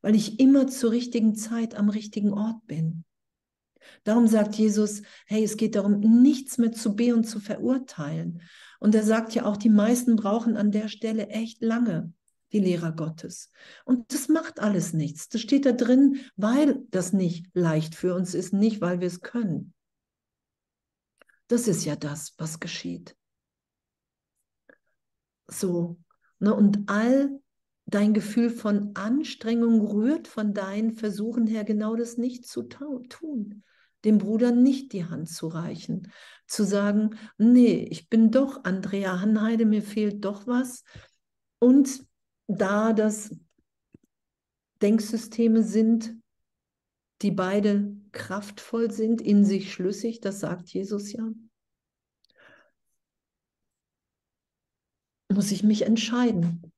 [0.00, 3.04] weil ich immer zur richtigen Zeit am richtigen Ort bin.
[4.04, 8.42] Darum sagt Jesus, hey, es geht darum, nichts mehr zu be und zu verurteilen.
[8.78, 12.12] Und er sagt ja auch, die meisten brauchen an der Stelle echt lange,
[12.52, 13.50] die Lehrer Gottes.
[13.84, 15.28] Und das macht alles nichts.
[15.28, 19.20] Das steht da drin, weil das nicht leicht für uns ist, nicht weil wir es
[19.20, 19.74] können.
[21.48, 23.16] Das ist ja das, was geschieht.
[25.48, 25.98] So,
[26.38, 27.40] ne, und all
[27.88, 33.64] dein Gefühl von Anstrengung rührt von deinen Versuchen her, genau das nicht zu tun.
[34.04, 36.12] dem Bruder nicht die Hand zu reichen,
[36.46, 40.84] zu sagen, nee, ich bin doch Andrea Hanheide, mir fehlt doch was.
[41.58, 42.06] Und
[42.46, 43.34] da das
[44.80, 46.14] Denksysteme sind,
[47.22, 51.28] die beide kraftvoll sind, in sich schlüssig, das sagt Jesus ja,
[55.28, 56.72] muss ich mich entscheiden.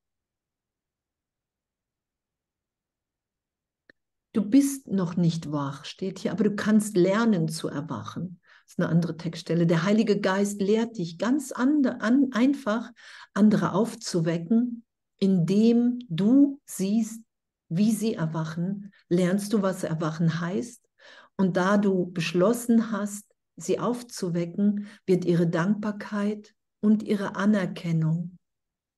[4.32, 8.40] Du bist noch nicht wach, steht hier, aber du kannst lernen zu erwachen.
[8.64, 9.66] Das ist eine andere Textstelle.
[9.66, 12.92] Der Heilige Geist lehrt dich ganz andre, an, einfach,
[13.34, 14.84] andere aufzuwecken,
[15.18, 17.22] indem du siehst,
[17.68, 20.88] wie sie erwachen, lernst du, was erwachen heißt.
[21.36, 23.24] Und da du beschlossen hast,
[23.56, 28.38] sie aufzuwecken, wird ihre Dankbarkeit und ihre Anerkennung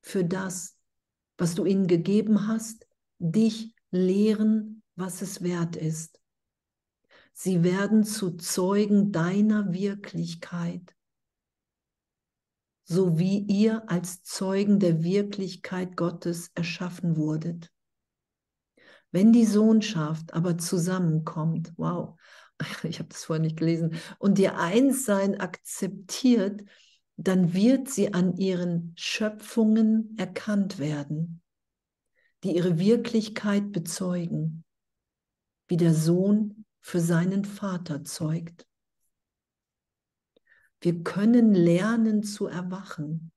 [0.03, 0.77] für das,
[1.39, 2.87] was du ihnen gegeben hast,
[3.19, 6.21] dich lehren was es wert ist.
[7.33, 10.95] Sie werden zu Zeugen deiner Wirklichkeit,
[12.85, 17.73] so wie ihr als Zeugen der Wirklichkeit Gottes erschaffen wurdet.
[19.11, 22.19] Wenn die Sohnschaft aber zusammenkommt, wow,
[22.83, 26.63] ich habe das vorher nicht gelesen, und ihr Einssein akzeptiert,
[27.17, 31.43] dann wird sie an ihren Schöpfungen erkannt werden,
[32.43, 34.65] die ihre Wirklichkeit bezeugen
[35.73, 38.67] wie der Sohn für seinen Vater zeugt.
[40.83, 43.33] Wir können lernen zu erwachen.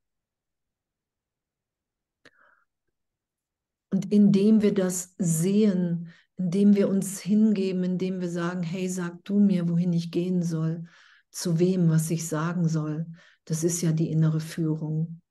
[3.90, 9.40] Und indem wir das sehen, indem wir uns hingeben, indem wir sagen, hey, sag du
[9.40, 10.90] mir, wohin ich gehen soll,
[11.32, 13.06] zu wem, was ich sagen soll,
[13.46, 15.22] das ist ja die innere Führung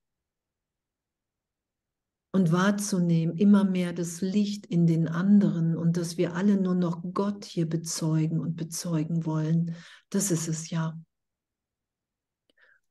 [2.35, 7.01] und wahrzunehmen, immer mehr das Licht in den anderen und dass wir alle nur noch
[7.13, 9.77] Gott hier bezeugen und bezeugen wollen.
[10.11, 10.99] Das ist es ja.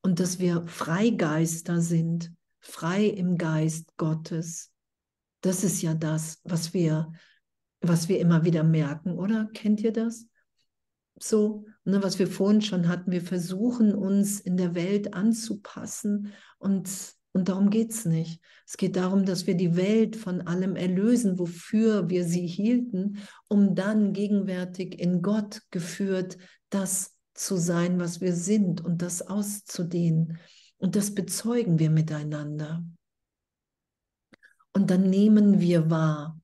[0.02, 4.72] Und dass wir Freigeister sind, frei im Geist Gottes.
[5.42, 7.12] Das ist ja das, was wir,
[7.82, 9.50] was wir immer wieder merken, oder?
[9.54, 10.26] Kennt ihr das?
[11.20, 16.88] So, ne, was wir vorhin schon hatten, wir versuchen uns in der Welt anzupassen und
[17.34, 18.42] und darum geht es nicht.
[18.66, 23.18] Es geht darum, dass wir die Welt von allem erlösen, wofür wir sie hielten,
[23.48, 26.38] um dann gegenwärtig in Gott geführt,
[26.70, 30.40] das zu sein, was wir sind und das auszudehnen.
[30.78, 32.86] Und das bezeugen wir miteinander.
[34.74, 36.40] Und dann nehmen wir wahr,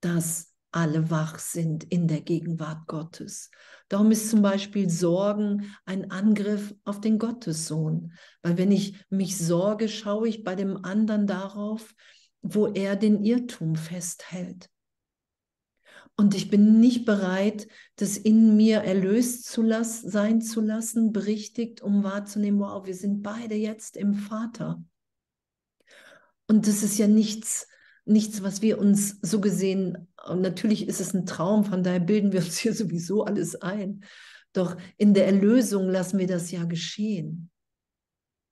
[0.00, 3.52] dass alle wach sind in der Gegenwart Gottes.
[3.88, 8.12] Darum ist zum Beispiel Sorgen ein Angriff auf den Gottessohn.
[8.42, 11.94] Weil wenn ich mich sorge, schaue ich bei dem anderen darauf,
[12.42, 14.68] wo er den Irrtum festhält.
[16.16, 21.82] Und ich bin nicht bereit, das in mir erlöst zu lassen, sein zu lassen, berichtigt,
[21.82, 24.84] um wahrzunehmen, wow, wir sind beide jetzt im Vater.
[26.48, 27.68] Und das ist ja nichts,
[28.04, 32.40] nichts, was wir uns so gesehen, natürlich ist es ein Traum, von daher bilden wir
[32.40, 34.04] uns hier sowieso alles ein.
[34.52, 37.50] Doch in der Erlösung lassen wir das ja geschehen.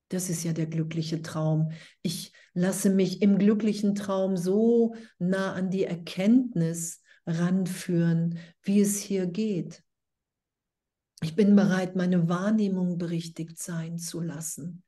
[0.08, 1.72] Das ist ja der glückliche Traum.
[2.02, 9.26] Ich lasse mich im glücklichen Traum so nah an die Erkenntnis ranführen, wie es hier
[9.26, 9.82] geht.
[11.22, 14.82] Ich bin bereit, meine Wahrnehmung berichtigt sein zu lassen.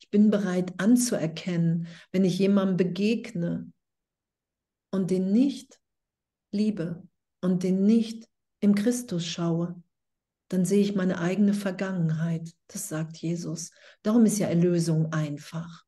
[0.00, 3.70] Ich bin bereit anzuerkennen, wenn ich jemandem begegne,
[4.94, 5.80] und den nicht
[6.52, 7.06] liebe
[7.40, 8.28] und den nicht
[8.60, 9.82] im Christus schaue,
[10.48, 12.54] dann sehe ich meine eigene Vergangenheit.
[12.68, 13.72] Das sagt Jesus.
[14.02, 15.84] Darum ist ja Erlösung einfach.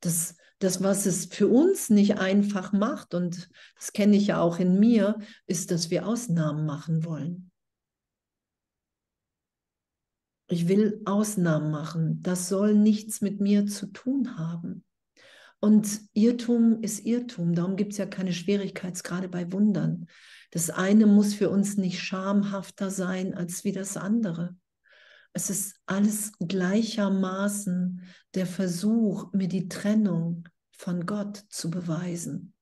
[0.00, 4.58] Das, das, was es für uns nicht einfach macht, und das kenne ich ja auch
[4.58, 7.50] in mir, ist, dass wir Ausnahmen machen wollen.
[10.48, 12.22] Ich will Ausnahmen machen.
[12.22, 14.85] Das soll nichts mit mir zu tun haben.
[15.66, 17.52] Und Irrtum ist Irrtum.
[17.52, 20.06] Darum gibt es ja keine Schwierigkeitsgrade bei Wundern.
[20.52, 24.56] Das eine muss für uns nicht schamhafter sein als wie das andere.
[25.32, 28.00] Es ist alles gleichermaßen
[28.36, 32.54] der Versuch, mir die Trennung von Gott zu beweisen.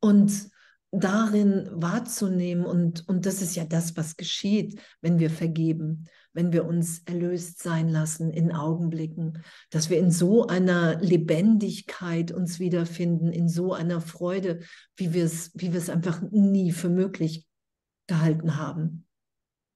[0.00, 0.48] Und
[0.92, 6.64] darin wahrzunehmen, und, und das ist ja das, was geschieht, wenn wir vergeben, wenn wir
[6.64, 13.48] uns erlöst sein lassen in Augenblicken, dass wir in so einer Lebendigkeit uns wiederfinden, in
[13.48, 14.60] so einer Freude,
[14.96, 17.46] wie wir es, wie wir es einfach nie für möglich
[18.06, 19.06] gehalten haben.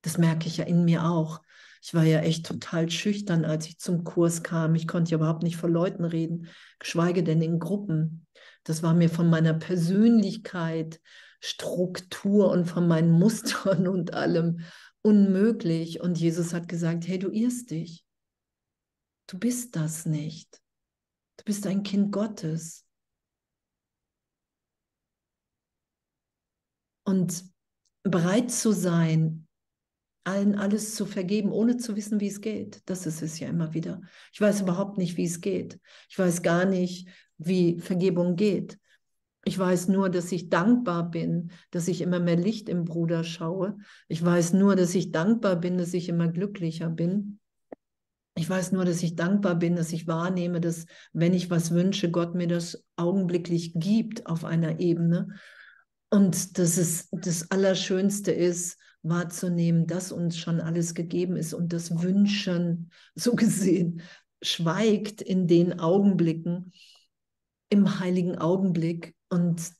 [0.03, 1.43] Das merke ich ja in mir auch.
[1.83, 4.75] Ich war ja echt total schüchtern, als ich zum Kurs kam.
[4.75, 6.49] Ich konnte ja überhaupt nicht vor Leuten reden,
[6.79, 8.27] geschweige denn in Gruppen.
[8.65, 11.01] Das war mir von meiner Persönlichkeit,
[11.41, 14.61] Struktur und von meinen Mustern und allem
[15.07, 16.01] unmöglich.
[16.01, 18.05] Und Jesus hat gesagt, hey, du irrst dich.
[19.29, 20.61] Du bist das nicht.
[21.37, 22.85] Du bist ein Kind Gottes.
[27.05, 27.45] Und
[28.03, 29.47] bereit zu sein,
[30.25, 32.83] allen alles zu vergeben, ohne zu wissen, wie es geht.
[32.87, 34.01] Das ist es ja immer wieder.
[34.33, 35.79] Ich weiß überhaupt nicht, wie es geht.
[36.09, 38.77] Ich weiß gar nicht, wie Vergebung geht.
[39.49, 43.79] Ich weiß nur, dass ich dankbar bin, dass ich immer mehr Licht im Bruder schaue.
[44.09, 47.39] Ich weiß nur, dass ich dankbar bin, dass ich immer glücklicher bin.
[48.35, 52.11] Ich weiß nur, dass ich dankbar bin, dass ich wahrnehme, dass wenn ich was wünsche,
[52.11, 55.29] Gott mir das augenblicklich gibt auf einer Ebene.
[56.11, 62.03] Und dass es das Allerschönste ist, wahrzunehmen, dass uns schon alles gegeben ist und das
[62.03, 64.03] Wünschen, so gesehen,
[64.43, 66.73] schweigt in den Augenblicken,
[67.71, 69.16] im heiligen Augenblick.
[69.29, 69.73] Und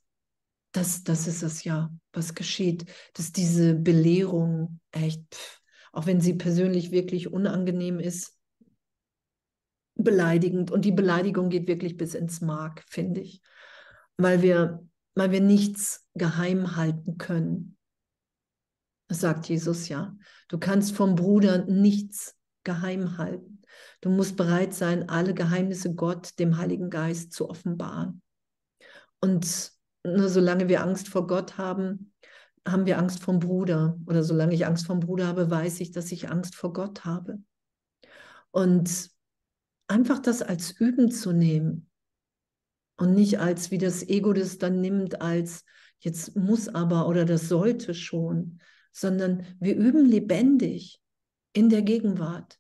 [0.73, 2.85] das, das ist es ja, was geschieht,
[3.15, 5.61] dass diese Belehrung echt,
[5.93, 8.37] auch wenn sie persönlich wirklich unangenehm ist,
[9.95, 10.71] beleidigend.
[10.71, 13.41] Und die Beleidigung geht wirklich bis ins Mark, finde ich,
[14.19, 17.77] weil wir, weil wir nichts geheim halten können.
[19.09, 20.17] Das sagt Jesus ja.
[20.49, 23.63] Du kannst vom Bruder nichts geheim halten.
[24.01, 28.23] Du musst bereit sein, alle Geheimnisse Gott, dem Heiligen Geist zu offenbaren.
[29.21, 29.73] Und
[30.05, 32.13] nur solange wir Angst vor Gott haben,
[32.67, 33.99] haben wir Angst vom Bruder.
[34.07, 37.39] Oder solange ich Angst vom Bruder habe, weiß ich, dass ich Angst vor Gott habe.
[38.51, 39.11] Und
[39.89, 41.89] einfach das als Üben zu nehmen
[42.97, 45.65] und nicht als, wie das Ego das dann nimmt, als
[46.01, 48.61] jetzt muss aber oder das sollte schon,
[48.93, 51.01] sondern wir üben lebendig
[51.53, 52.59] in der Gegenwart.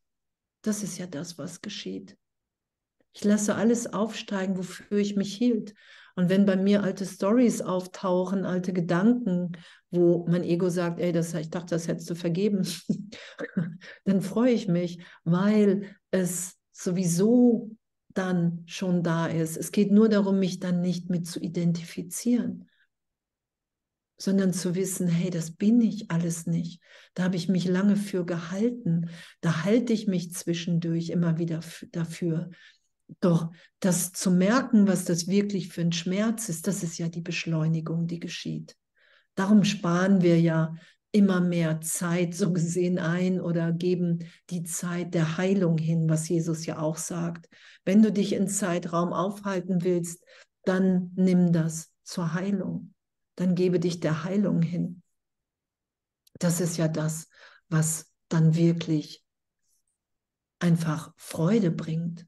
[0.63, 2.17] Das ist ja das, was geschieht.
[3.13, 5.75] Ich lasse alles aufsteigen, wofür ich mich hielt.
[6.17, 9.53] Und wenn bei mir alte Stories auftauchen, alte Gedanken,
[9.91, 12.67] wo mein Ego sagt, ey, das, ich dachte, das hättest du vergeben,
[14.05, 17.71] dann freue ich mich, weil es sowieso
[18.15, 19.59] dann schon da ist.
[19.59, 22.71] Es geht nur darum, mich dann nicht mit zu identifizieren,
[24.17, 26.81] sondern zu wissen, hey, das bin ich alles nicht.
[27.13, 29.11] Da habe ich mich lange für gehalten.
[29.43, 31.61] Da halte ich mich zwischendurch immer wieder
[31.93, 32.51] dafür.
[33.21, 33.51] Doch
[33.81, 38.07] das zu merken, was das wirklich für ein Schmerz ist, das ist ja die Beschleunigung,
[38.07, 38.77] die geschieht.
[39.35, 40.75] Darum sparen wir ja
[41.13, 46.67] immer mehr Zeit so gesehen ein oder geben die Zeit der Heilung hin, was Jesus
[46.67, 47.49] ja auch sagt.
[47.85, 50.23] Wenn du dich in Zeitraum aufhalten willst,
[50.65, 52.93] dann nimm das zur Heilung
[53.37, 55.03] dann gebe dich der Heilung hin.
[56.39, 57.29] Das ist ja das,
[57.69, 59.25] was dann wirklich
[60.59, 62.27] einfach Freude bringt.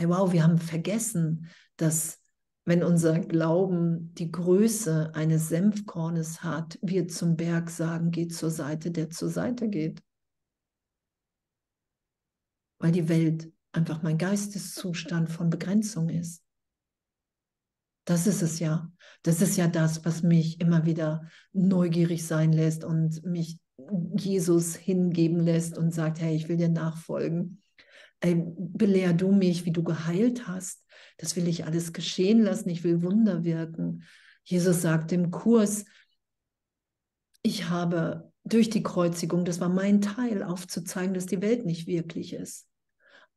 [0.00, 2.22] Hey, wow, wir haben vergessen, dass
[2.64, 8.92] wenn unser Glauben die Größe eines Senfkornes hat, wir zum Berg sagen, geht zur Seite,
[8.92, 10.02] der zur Seite geht.
[12.78, 16.42] Weil die Welt einfach mein Geisteszustand von Begrenzung ist.
[18.06, 18.90] Das ist es ja.
[19.22, 23.60] Das ist ja das, was mich immer wieder neugierig sein lässt und mich
[24.16, 27.60] Jesus hingeben lässt und sagt, hey, ich will dir nachfolgen.
[28.20, 30.84] Ey, belehr du mich, wie du geheilt hast.
[31.16, 32.68] Das will ich alles geschehen lassen.
[32.68, 34.04] Ich will Wunder wirken.
[34.44, 35.84] Jesus sagt im Kurs,
[37.42, 42.34] ich habe durch die Kreuzigung, das war mein Teil, aufzuzeigen, dass die Welt nicht wirklich
[42.34, 42.70] ist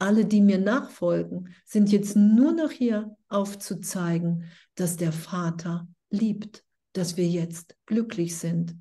[0.03, 6.63] alle, die mir nachfolgen, sind jetzt nur noch hier aufzuzeigen, dass der Vater liebt,
[6.93, 8.75] dass wir jetzt glücklich sind.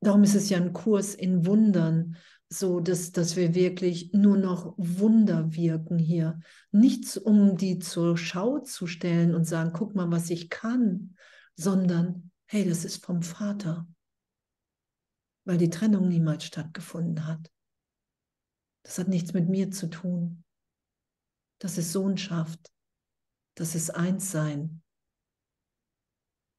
[0.00, 2.16] Darum ist es ja ein Kurs in Wundern,
[2.58, 6.40] so dass, dass wir wirklich nur noch Wunder wirken hier.
[6.70, 11.16] Nichts, um die zur Schau zu stellen und sagen, guck mal, was ich kann,
[11.56, 13.86] sondern, hey, das ist vom Vater,
[15.44, 17.50] weil die Trennung niemals stattgefunden hat.
[18.82, 20.44] Das hat nichts mit mir zu tun.
[21.58, 22.72] Das ist Sohnschaft.
[23.54, 24.82] Das ist Einssein.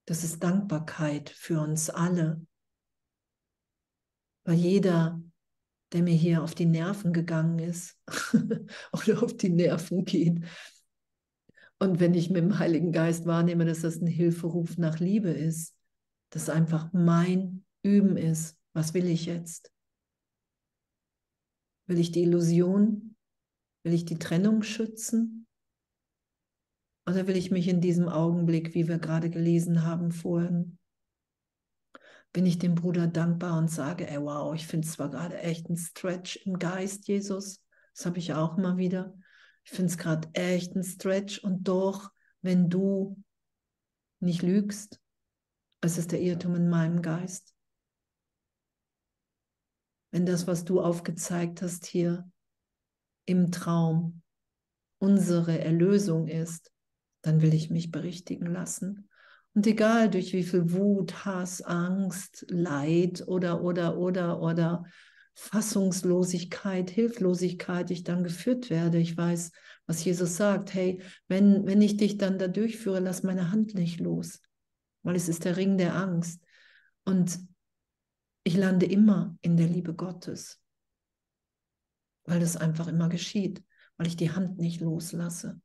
[0.06, 2.46] Das ist Dankbarkeit für uns alle.
[4.44, 5.22] Weil jeder,
[5.96, 7.98] der mir hier auf die Nerven gegangen ist
[8.94, 10.44] oder auf die Nerven geht,
[11.80, 15.76] und wenn ich mit dem Heiligen Geist wahrnehme, dass das ein Hilferuf nach Liebe ist,
[16.30, 19.72] dass einfach mein Üben ist, was will ich jetzt?
[21.88, 23.16] Will ich die Illusion?
[23.84, 25.48] Will ich die Trennung schützen?
[27.08, 30.80] Oder will ich mich in diesem Augenblick, wie wir gerade gelesen haben vorhin,
[32.36, 35.70] bin ich dem Bruder dankbar und sage, ey, wow, ich finde es zwar gerade echt
[35.70, 37.64] ein Stretch im Geist, Jesus,
[37.94, 39.18] das habe ich auch mal wieder.
[39.64, 42.12] Ich finde es gerade echt ein Stretch und doch
[42.42, 43.24] wenn du
[44.20, 45.00] nicht lügst.
[45.80, 47.56] Es ist der Irrtum in meinem Geist.
[50.12, 52.30] Wenn das, was du aufgezeigt hast hier
[53.24, 54.24] im Traum,
[54.98, 56.74] unsere Erlösung ist,
[57.22, 59.08] dann will ich mich berichtigen lassen.
[59.56, 64.84] Und egal durch wie viel Wut, Hass, Angst, Leid oder, oder, oder, oder
[65.34, 68.98] Fassungslosigkeit, Hilflosigkeit ich dann geführt werde.
[68.98, 69.54] Ich weiß,
[69.88, 70.74] was Jesus sagt.
[70.74, 74.42] Hey, wenn, wenn ich dich dann da durchführe, lass meine Hand nicht los,
[75.04, 76.44] weil es ist der Ring der Angst.
[77.06, 77.40] Und
[78.44, 80.60] ich lande immer in der Liebe Gottes,
[82.26, 83.64] weil das einfach immer geschieht,
[83.96, 85.62] weil ich die Hand nicht loslasse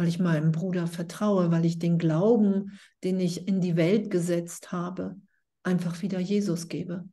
[0.00, 4.72] weil ich meinem Bruder vertraue, weil ich den Glauben, den ich in die Welt gesetzt
[4.72, 5.20] habe,
[5.62, 7.06] einfach wieder Jesus gebe.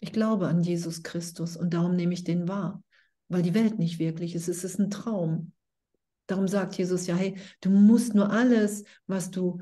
[0.00, 2.82] Ich glaube an Jesus Christus und darum nehme ich den wahr,
[3.28, 4.48] weil die Welt nicht wirklich ist.
[4.48, 5.52] Es ist ein Traum.
[6.26, 9.60] Darum sagt Jesus ja, hey, du musst nur alles, was du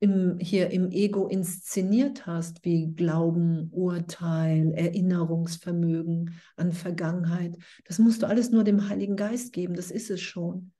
[0.00, 8.26] im, hier im Ego inszeniert hast, wie Glauben, Urteil, Erinnerungsvermögen an Vergangenheit, das musst du
[8.26, 10.72] alles nur dem Heiligen Geist geben, das ist es schon.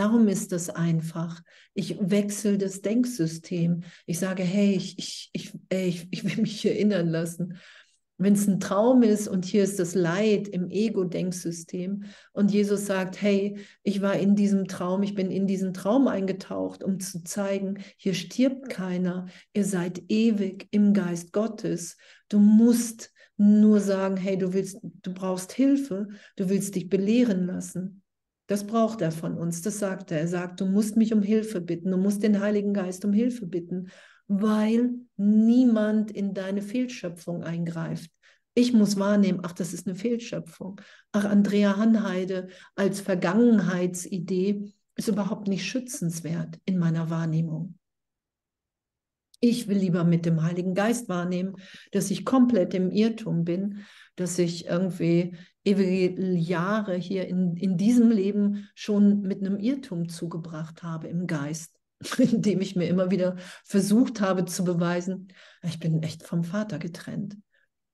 [0.00, 1.42] Darum ist es einfach.
[1.74, 3.82] Ich wechsle das Denksystem.
[4.06, 7.58] Ich sage, hey, ich, ich, ich, ich, ich will mich erinnern lassen.
[8.16, 13.20] Wenn es ein Traum ist und hier ist das Leid im Ego-Denksystem und Jesus sagt,
[13.20, 17.80] hey, ich war in diesem Traum, ich bin in diesen Traum eingetaucht, um zu zeigen,
[17.98, 21.98] hier stirbt keiner, ihr seid ewig im Geist Gottes.
[22.30, 28.00] Du musst nur sagen, hey, du willst, du brauchst Hilfe, du willst dich belehren lassen.
[28.50, 30.18] Das braucht er von uns, das sagt er.
[30.18, 33.46] Er sagt, du musst mich um Hilfe bitten, du musst den Heiligen Geist um Hilfe
[33.46, 33.90] bitten,
[34.26, 38.10] weil niemand in deine Fehlschöpfung eingreift.
[38.54, 40.80] Ich muss wahrnehmen, ach, das ist eine Fehlschöpfung.
[41.12, 47.78] Ach, Andrea Hanheide als Vergangenheitsidee ist überhaupt nicht schützenswert in meiner Wahrnehmung.
[49.38, 51.54] Ich will lieber mit dem Heiligen Geist wahrnehmen,
[51.92, 53.86] dass ich komplett im Irrtum bin,
[54.20, 60.82] dass ich irgendwie ewige Jahre hier in, in diesem Leben schon mit einem Irrtum zugebracht
[60.82, 61.74] habe im Geist,
[62.18, 65.28] indem ich mir immer wieder versucht habe zu beweisen,
[65.62, 67.36] ich bin echt vom Vater getrennt.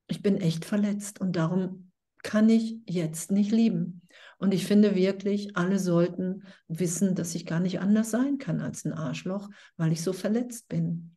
[0.08, 4.02] Ich bin echt verletzt und darum kann ich jetzt nicht lieben.
[4.38, 8.84] Und ich finde wirklich, alle sollten wissen, dass ich gar nicht anders sein kann als
[8.84, 11.16] ein Arschloch, weil ich so verletzt bin.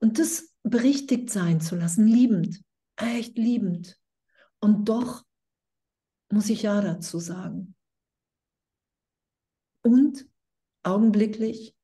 [0.00, 2.60] Und das berichtigt sein zu lassen, liebend,
[2.96, 3.98] echt liebend.
[4.60, 5.24] Und doch
[6.30, 7.74] muss ich Ja dazu sagen.
[9.82, 10.28] Und
[10.82, 11.74] augenblicklich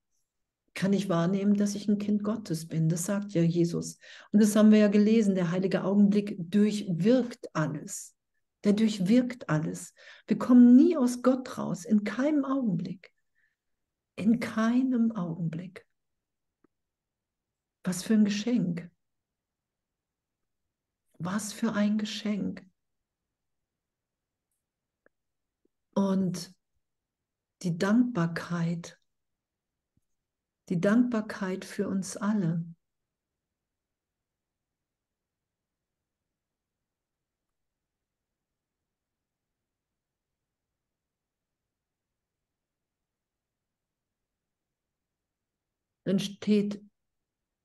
[0.74, 2.88] kann ich wahrnehmen, dass ich ein Kind Gottes bin.
[2.88, 3.98] Das sagt ja Jesus.
[4.32, 5.36] Und das haben wir ja gelesen.
[5.36, 8.14] Der heilige Augenblick durchwirkt alles.
[8.64, 9.94] Der durchwirkt alles.
[10.26, 13.12] Wir kommen nie aus Gott raus, in keinem Augenblick.
[14.16, 15.86] In keinem Augenblick.
[17.84, 18.90] Was für ein Geschenk.
[21.24, 22.62] Was für ein Geschenk.
[25.94, 26.54] Und
[27.62, 29.00] die Dankbarkeit,
[30.68, 32.66] die Dankbarkeit für uns alle.
[46.04, 46.84] Dann steht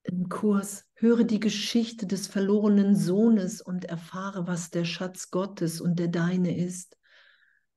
[0.04, 5.98] im Kurs, höre die Geschichte des verlorenen Sohnes und erfahre, was der Schatz Gottes und
[5.98, 6.98] der deine ist.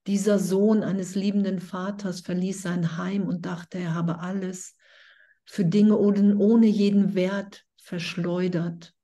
[0.08, 4.74] Dieser Sohn eines liebenden Vaters verließ sein Heim und dachte, er habe alles
[5.44, 8.94] für Dinge ohne jeden Wert verschleudert,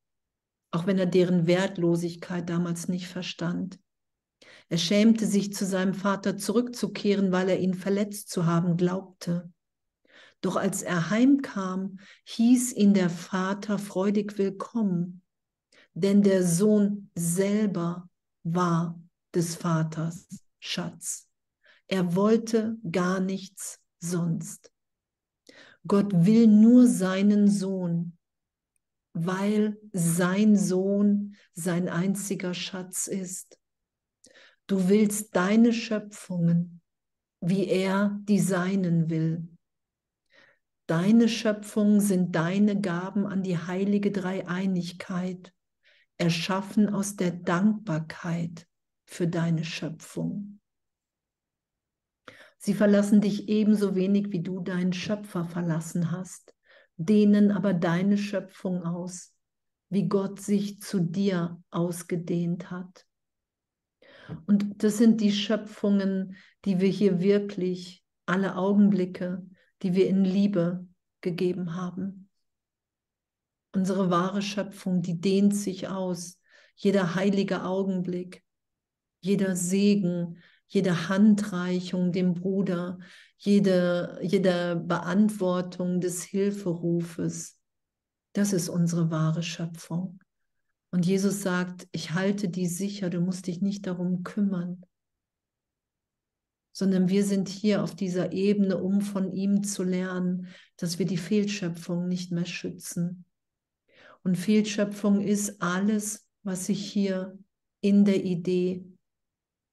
[0.72, 3.78] auch wenn er deren Wertlosigkeit damals nicht verstand.
[4.68, 9.52] Er schämte sich, zu seinem Vater zurückzukehren, weil er ihn verletzt zu haben glaubte.
[10.40, 15.22] Doch als er heimkam, hieß ihn der Vater freudig willkommen,
[15.94, 18.08] denn der Sohn selber
[18.44, 19.00] war
[19.34, 20.28] des Vaters
[20.60, 21.28] Schatz.
[21.88, 24.72] Er wollte gar nichts sonst.
[25.86, 28.16] Gott will nur seinen Sohn,
[29.14, 33.58] weil sein Sohn sein einziger Schatz ist.
[34.66, 36.82] Du willst deine Schöpfungen,
[37.40, 39.48] wie er die seinen will.
[40.88, 45.52] Deine Schöpfungen sind deine Gaben an die heilige Dreieinigkeit,
[46.16, 48.66] erschaffen aus der Dankbarkeit
[49.04, 50.60] für deine Schöpfung.
[52.56, 56.54] Sie verlassen dich ebenso wenig, wie du deinen Schöpfer verlassen hast,
[56.96, 59.36] dehnen aber deine Schöpfung aus,
[59.90, 63.06] wie Gott sich zu dir ausgedehnt hat.
[64.46, 66.34] Und das sind die Schöpfungen,
[66.64, 69.46] die wir hier wirklich alle Augenblicke,
[69.82, 70.86] die wir in Liebe
[71.20, 72.28] gegeben haben.
[73.72, 76.40] Unsere wahre Schöpfung, die dehnt sich aus.
[76.74, 78.42] Jeder heilige Augenblick,
[79.20, 82.98] jeder Segen, jede Handreichung dem Bruder,
[83.36, 87.56] jede, jede Beantwortung des Hilferufes.
[88.32, 90.20] Das ist unsere wahre Schöpfung.
[90.90, 94.84] Und Jesus sagt, ich halte die sicher, du musst dich nicht darum kümmern,
[96.78, 101.16] sondern wir sind hier auf dieser Ebene, um von ihm zu lernen, dass wir die
[101.16, 103.24] Fehlschöpfung nicht mehr schützen.
[104.22, 107.36] Und Fehlschöpfung ist alles, was ich hier
[107.80, 108.86] in der Idee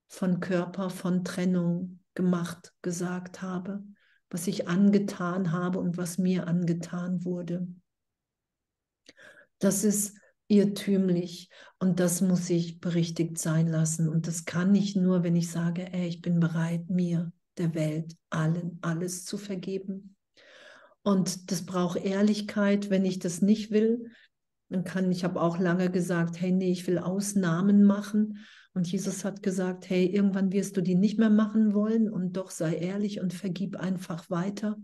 [0.07, 3.83] von Körper, von Trennung gemacht, gesagt habe,
[4.31, 7.67] was ich angetan habe und was mir angetan wurde.
[9.59, 14.09] Das ist irrtümlich und das muss ich berichtigt sein lassen.
[14.09, 18.15] Und das kann ich nur, wenn ich sage, ey, ich bin bereit, mir, der Welt,
[18.29, 20.15] allen, alles zu vergeben.
[21.03, 22.89] Und das braucht Ehrlichkeit.
[22.89, 24.11] Wenn ich das nicht will,
[24.69, 28.39] dann kann ich habe auch lange gesagt, hey, nee, ich will Ausnahmen machen.
[28.73, 32.51] Und Jesus hat gesagt, hey, irgendwann wirst du die nicht mehr machen wollen und doch
[32.51, 34.77] sei ehrlich und vergib einfach weiter.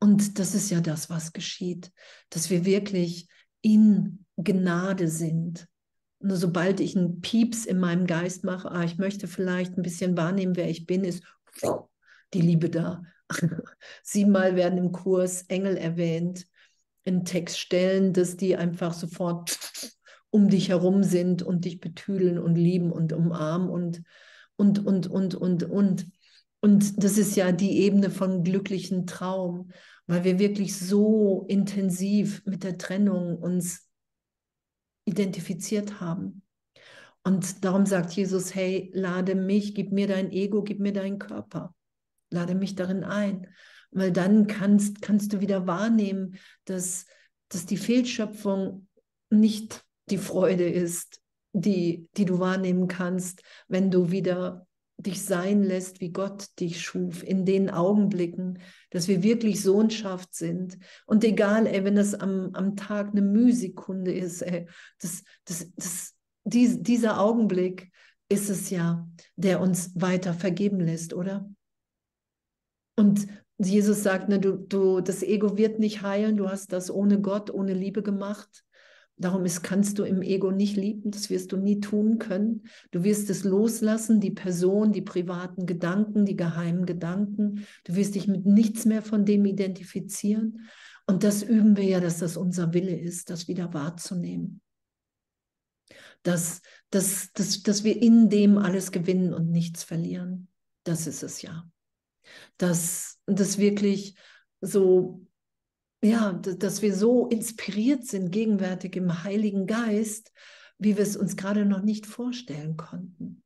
[0.00, 1.92] Und das ist ja das, was geschieht,
[2.30, 3.28] dass wir wirklich
[3.62, 5.66] in Gnade sind.
[6.20, 10.16] Nur sobald ich einen Pieps in meinem Geist mache, ah, ich möchte vielleicht ein bisschen
[10.16, 11.24] wahrnehmen, wer ich bin, ist
[12.34, 13.02] die Liebe da.
[14.02, 16.46] Siebenmal werden im Kurs Engel erwähnt,
[17.04, 19.58] in Textstellen, dass die einfach sofort
[20.30, 24.02] um dich herum sind und dich betüdeln und lieben und umarmen und,
[24.56, 26.06] und, und, und, und, und.
[26.60, 29.70] Und das ist ja die Ebene von glücklichen Traum,
[30.10, 33.88] weil wir wirklich so intensiv mit der Trennung uns
[35.04, 36.42] identifiziert haben.
[37.22, 41.76] Und darum sagt Jesus, hey, lade mich, gib mir dein Ego, gib mir deinen Körper,
[42.28, 43.46] lade mich darin ein,
[43.92, 47.06] weil dann kannst, kannst du wieder wahrnehmen, dass,
[47.48, 48.88] dass die Fehlschöpfung
[49.30, 54.66] nicht die Freude ist, die, die du wahrnehmen kannst, wenn du wieder
[55.02, 58.58] dich sein lässt, wie Gott dich schuf, in den Augenblicken,
[58.90, 60.78] dass wir wirklich Sohnschaft sind.
[61.06, 64.66] Und egal, ey, wenn das am, am Tag eine Mühsekunde ist, ey,
[65.00, 67.90] das, das, das, dies, dieser Augenblick
[68.28, 71.50] ist es ja, der uns weiter vergeben lässt, oder?
[72.96, 73.26] Und
[73.58, 77.50] Jesus sagt, ne, du, du, das Ego wird nicht heilen, du hast das ohne Gott,
[77.50, 78.64] ohne Liebe gemacht.
[79.20, 82.62] Darum ist, kannst du im Ego nicht lieben, das wirst du nie tun können.
[82.90, 87.66] Du wirst es loslassen, die Person, die privaten Gedanken, die geheimen Gedanken.
[87.84, 90.70] Du wirst dich mit nichts mehr von dem identifizieren.
[91.06, 94.62] Und das üben wir ja, dass das unser Wille ist, das wieder wahrzunehmen.
[96.22, 100.48] Dass, dass, dass, dass wir in dem alles gewinnen und nichts verlieren.
[100.84, 101.70] Das ist es ja.
[102.56, 104.14] Dass das wirklich
[104.62, 105.26] so
[106.02, 110.32] ja, dass wir so inspiriert sind gegenwärtig im Heiligen Geist,
[110.78, 113.42] wie wir es uns gerade noch nicht vorstellen konnten.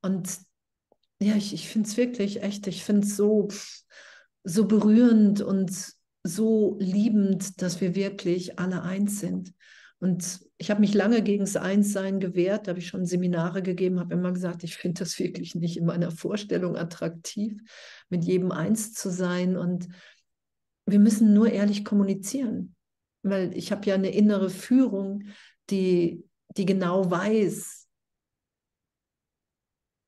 [0.00, 0.38] Und
[1.20, 3.48] ja, ich, ich finde es wirklich echt, ich finde es so,
[4.44, 9.52] so berührend und so liebend, dass wir wirklich alle eins sind.
[9.98, 13.98] Und ich habe mich lange gegen das Einssein gewehrt, da habe ich schon Seminare gegeben,
[13.98, 17.60] habe immer gesagt, ich finde das wirklich nicht in meiner Vorstellung attraktiv,
[18.10, 19.56] mit jedem eins zu sein.
[19.56, 19.88] Und
[20.86, 22.74] wir müssen nur ehrlich kommunizieren,
[23.22, 25.24] weil ich habe ja eine innere Führung,
[25.68, 26.24] die,
[26.56, 27.88] die genau weiß,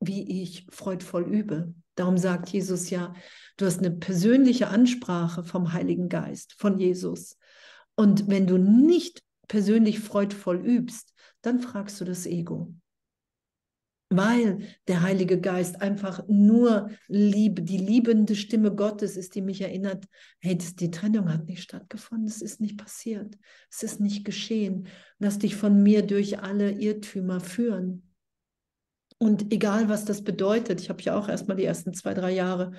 [0.01, 1.74] wie ich freudvoll übe.
[1.97, 3.12] Darum sagt Jesus ja,
[3.57, 7.37] du hast eine persönliche Ansprache vom Heiligen Geist, von Jesus.
[7.97, 11.12] Und wenn du nicht persönlich freudvoll übst,
[11.43, 12.72] dann fragst du das Ego
[14.11, 20.06] weil der Heilige Geist einfach nur Liebe, die liebende Stimme Gottes ist, die mich erinnert,
[20.40, 23.36] hey, das, die Trennung hat nicht stattgefunden, es ist nicht passiert,
[23.70, 24.88] es ist nicht geschehen.
[25.18, 28.09] Lass dich von mir durch alle Irrtümer führen.
[29.18, 32.72] Und egal, was das bedeutet, ich habe ja auch erstmal die ersten zwei, drei Jahre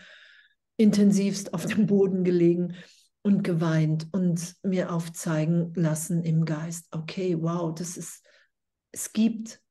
[0.77, 2.75] intensivst auf dem Boden gelegen
[3.21, 8.25] und geweint und mir aufzeigen lassen im Geist, okay, wow, das ist,
[8.91, 9.61] es gibt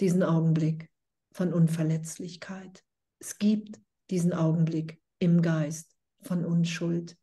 [0.00, 0.90] diesen Augenblick
[1.32, 2.84] von Unverletzlichkeit.
[3.18, 3.80] Es gibt
[4.10, 7.16] diesen Augenblick im Geist von Unschuld.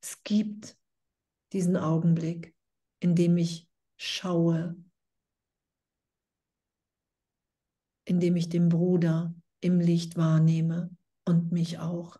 [0.00, 0.76] Es gibt
[1.52, 2.54] diesen Augenblick,
[3.00, 4.76] in dem ich schaue,
[8.04, 10.90] in dem ich den Bruder im Licht wahrnehme
[11.24, 12.16] und mich auch.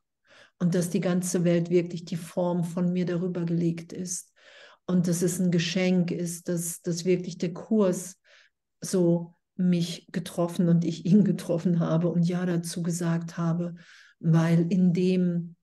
[0.58, 4.32] Und dass die ganze Welt wirklich die Form von mir darüber gelegt ist.
[4.86, 8.20] Und dass es ein Geschenk ist, dass, dass wirklich der Kurs
[8.80, 13.74] so mich getroffen und ich ihn getroffen habe und ja dazu gesagt habe,
[14.18, 15.56] weil in dem,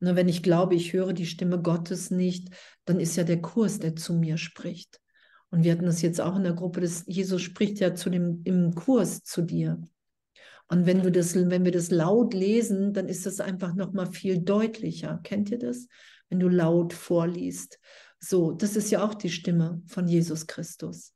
[0.00, 2.50] na, wenn ich glaube, ich höre die Stimme Gottes nicht,
[2.84, 5.00] dann ist ja der Kurs, der zu mir spricht.
[5.50, 8.42] Und wir hatten das jetzt auch in der Gruppe, dass Jesus spricht ja zu dem,
[8.44, 9.80] im Kurs zu dir.
[10.66, 14.40] Und wenn, du das, wenn wir das laut lesen, dann ist das einfach nochmal viel
[14.40, 15.20] deutlicher.
[15.22, 15.86] Kennt ihr das?
[16.28, 17.78] Wenn du laut vorliest.
[18.18, 21.13] So, das ist ja auch die Stimme von Jesus Christus.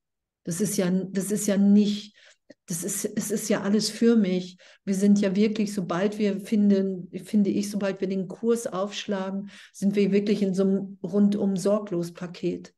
[0.48, 2.16] Das ist ja, das ist ja nicht,
[2.64, 4.56] das ist, es ist ja alles für mich.
[4.86, 9.94] Wir sind ja wirklich, sobald wir finden, finde ich, sobald wir den Kurs aufschlagen, sind
[9.94, 12.72] wir wirklich in so einem rundum sorglos Paket.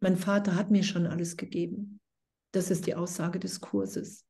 [0.00, 2.00] Mein Vater hat mir schon alles gegeben.
[2.52, 4.24] Das ist die Aussage des Kurses.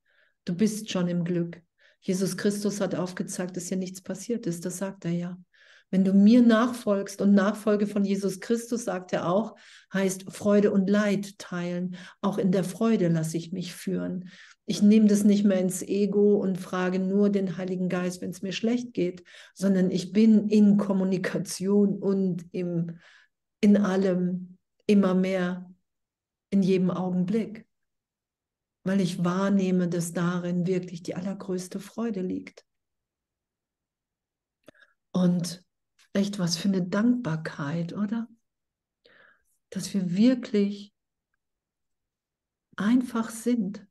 [0.45, 1.62] Du bist schon im Glück.
[2.01, 4.64] Jesus Christus hat aufgezeigt, dass ja nichts passiert ist.
[4.64, 5.39] Das sagt er ja.
[5.91, 9.57] Wenn du mir nachfolgst und Nachfolge von Jesus Christus, sagt er auch,
[9.93, 11.97] heißt Freude und Leid teilen.
[12.20, 14.30] Auch in der Freude lasse ich mich führen.
[14.66, 18.43] Ich nehme das nicht mehr ins Ego und frage nur den Heiligen Geist, wenn es
[18.43, 19.22] mir schlecht geht,
[19.55, 22.99] sondern ich bin in Kommunikation und im,
[23.61, 25.70] in allem immer mehr
[26.51, 27.66] in jedem Augenblick
[28.87, 32.64] weil ich wahrnehme, dass darin wirklich die allergrößte Freude liegt.
[35.11, 35.66] Und
[36.17, 38.29] echt was für eine Dankbarkeit, oder?
[39.71, 40.93] Dass wir wirklich
[42.77, 43.87] einfach sind.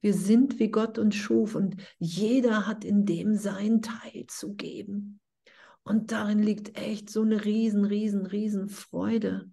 [0.00, 5.20] Wir sind, wie Gott uns schuf und jeder hat in dem sein Teil zu geben.
[5.82, 9.50] Und darin liegt echt so eine riesen, riesen, riesen Freude.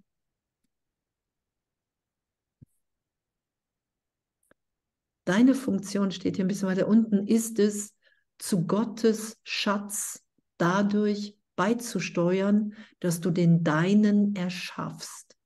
[5.25, 7.95] Deine Funktion steht hier ein bisschen weiter unten, ist es,
[8.37, 10.23] zu Gottes Schatz
[10.61, 15.37] dadurch beizusteuern, dass du den Deinen erschaffst.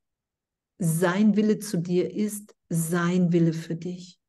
[0.78, 4.20] Sein Wille zu dir ist sein Wille für dich.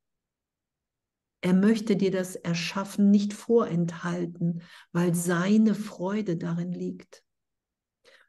[1.41, 4.63] Er möchte dir das Erschaffen nicht vorenthalten,
[4.93, 7.25] weil seine Freude darin liegt.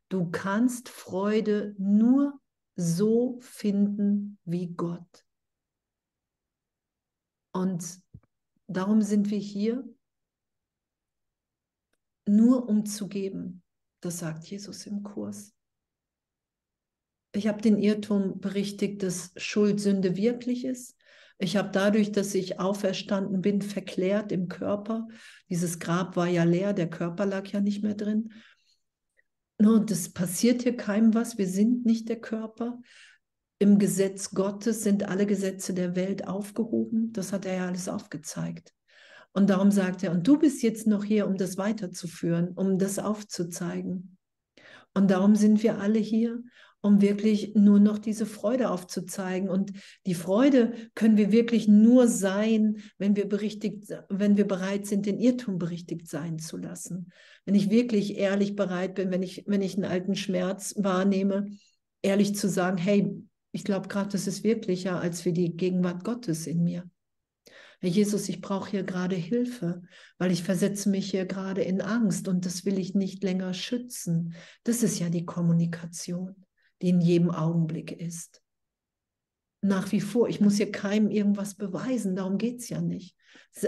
[0.10, 2.40] Du kannst Freude nur
[2.76, 5.26] so finden wie Gott.
[7.52, 8.00] Und
[8.68, 9.88] darum sind wir hier,
[12.28, 13.64] nur um zu geben.
[14.02, 15.54] Das sagt Jesus im Kurs.
[17.34, 20.96] Ich habe den Irrtum berichtigt, dass Schuld Sünde wirklich ist.
[21.40, 25.08] Ich habe dadurch, dass ich auferstanden bin, verklärt im Körper.
[25.50, 28.34] Dieses Grab war ja leer, der Körper lag ja nicht mehr drin.
[29.58, 31.38] Und das passiert hier keinem was.
[31.38, 32.80] Wir sind nicht der Körper
[33.60, 37.12] im Gesetz Gottes sind alle Gesetze der Welt aufgehoben.
[37.14, 38.74] Das hat er ja alles aufgezeigt.
[39.34, 42.98] Und darum sagt er, und du bist jetzt noch hier, um das weiterzuführen, um das
[43.00, 44.18] aufzuzeigen.
[44.94, 46.42] Und darum sind wir alle hier,
[46.82, 49.50] um wirklich nur noch diese Freude aufzuzeigen.
[49.50, 49.74] Und
[50.06, 55.20] die Freude können wir wirklich nur sein, wenn wir, berichtigt, wenn wir bereit sind, den
[55.20, 57.12] Irrtum berichtigt sein zu lassen.
[57.46, 61.48] Wenn ich wirklich ehrlich bereit bin, wenn ich, wenn ich einen alten Schmerz wahrnehme,
[62.02, 66.48] ehrlich zu sagen, hey, ich glaube gerade, das ist wirklicher als für die Gegenwart Gottes
[66.48, 66.90] in mir.
[67.80, 69.84] Herr Jesus, ich brauche hier gerade Hilfe,
[70.18, 74.34] weil ich versetze mich hier gerade in Angst und das will ich nicht länger schützen.
[74.64, 76.36] Das ist ja die Kommunikation,
[76.82, 78.42] die in jedem Augenblick ist.
[79.62, 83.16] Nach wie vor, ich muss hier keinem irgendwas beweisen, darum geht es ja nicht.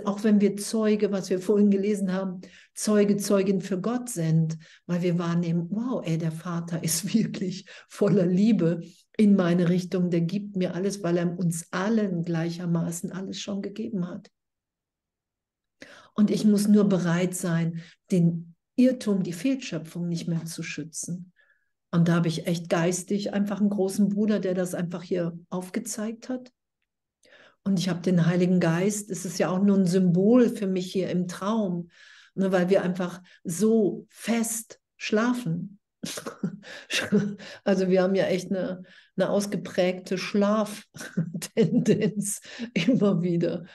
[0.05, 2.41] Auch wenn wir Zeuge, was wir vorhin gelesen haben,
[2.75, 8.25] Zeuge, Zeugin für Gott sind, weil wir wahrnehmen, wow, ey, der Vater ist wirklich voller
[8.25, 8.81] Liebe
[9.17, 14.07] in meine Richtung, der gibt mir alles, weil er uns allen gleichermaßen alles schon gegeben
[14.07, 14.29] hat.
[16.13, 17.81] Und ich muss nur bereit sein,
[18.11, 21.31] den Irrtum, die Fehlschöpfung nicht mehr zu schützen.
[21.91, 26.29] Und da habe ich echt geistig einfach einen großen Bruder, der das einfach hier aufgezeigt
[26.29, 26.51] hat.
[27.63, 30.91] Und ich habe den Heiligen Geist, es ist ja auch nur ein Symbol für mich
[30.91, 31.89] hier im Traum,
[32.35, 35.79] ne, weil wir einfach so fest schlafen.
[37.63, 38.83] also wir haben ja echt eine,
[39.17, 42.41] eine ausgeprägte Schlaftendenz
[42.73, 43.65] immer wieder.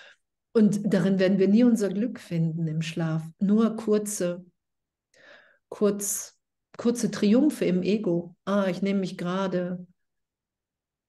[0.52, 3.22] Und darin werden wir nie unser Glück finden im Schlaf.
[3.40, 4.46] Nur kurze,
[5.68, 6.34] kurz,
[6.76, 8.36] kurze Triumphe im Ego.
[8.44, 9.86] Ah, ich nehme mich gerade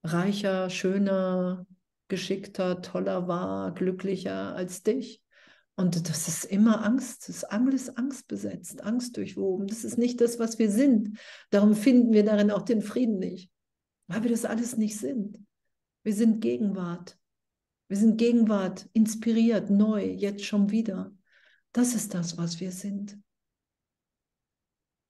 [0.03, 1.65] reicher, schöner,
[2.07, 5.23] geschickter, toller wahr, glücklicher als dich.
[5.75, 7.27] Und das ist immer Angst.
[7.27, 9.67] Das ist alles angstbesetzt, angstdurchwoben.
[9.67, 11.17] Das ist nicht das, was wir sind.
[11.49, 13.51] Darum finden wir darin auch den Frieden nicht,
[14.07, 15.39] weil wir das alles nicht sind.
[16.03, 17.17] Wir sind Gegenwart.
[17.87, 21.13] Wir sind Gegenwart, inspiriert, neu, jetzt schon wieder.
[21.71, 23.19] Das ist das, was wir sind.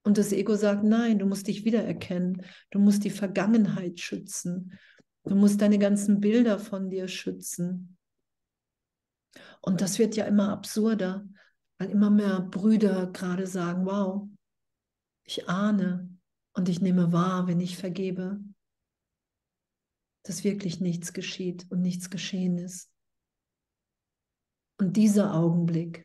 [0.06, 2.44] Und das Ego sagt, nein, du musst dich wiedererkennen.
[2.70, 4.78] Du musst die Vergangenheit schützen.
[5.24, 7.98] Du musst deine ganzen Bilder von dir schützen.
[9.62, 11.28] Und das wird ja immer absurder,
[11.80, 14.30] weil immer mehr Brüder gerade sagen, wow,
[15.24, 16.16] ich ahne
[16.54, 18.40] und ich nehme wahr, wenn ich vergebe,
[20.22, 22.92] dass wirklich nichts geschieht und nichts geschehen ist.
[24.78, 26.05] Und dieser Augenblick,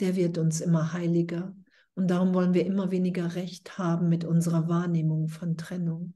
[0.00, 1.54] der wird uns immer heiliger.
[1.94, 6.14] Und darum wollen wir immer weniger Recht haben mit unserer Wahrnehmung von Trennung.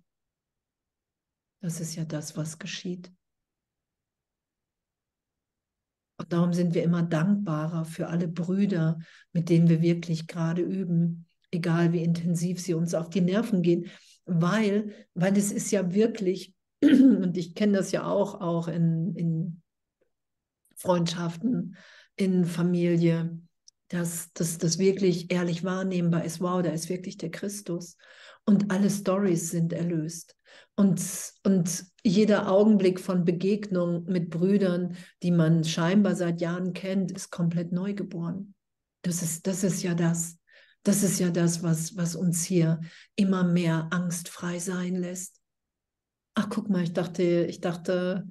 [1.60, 3.12] Das ist ja das, was geschieht.
[6.18, 9.00] Und darum sind wir immer dankbarer für alle Brüder,
[9.32, 13.90] mit denen wir wirklich gerade üben, egal wie intensiv sie uns auf die Nerven gehen,
[14.24, 19.62] weil, weil es ist ja wirklich, und ich kenne das ja auch, auch in, in
[20.76, 21.76] Freundschaften,
[22.14, 23.40] in Familie,
[23.92, 27.96] dass das wirklich ehrlich wahrnehmbar ist, wow, da ist wirklich der Christus.
[28.44, 30.36] Und alle Stories sind erlöst.
[30.74, 31.00] Und,
[31.44, 37.72] und jeder Augenblick von Begegnung mit Brüdern, die man scheinbar seit Jahren kennt, ist komplett
[37.72, 38.54] neu geboren.
[39.02, 40.38] Das ist, das ist ja das.
[40.84, 42.80] Das ist ja das, was, was uns hier
[43.14, 45.40] immer mehr angstfrei sein lässt.
[46.34, 48.26] Ach, guck mal, ich dachte, ich dachte,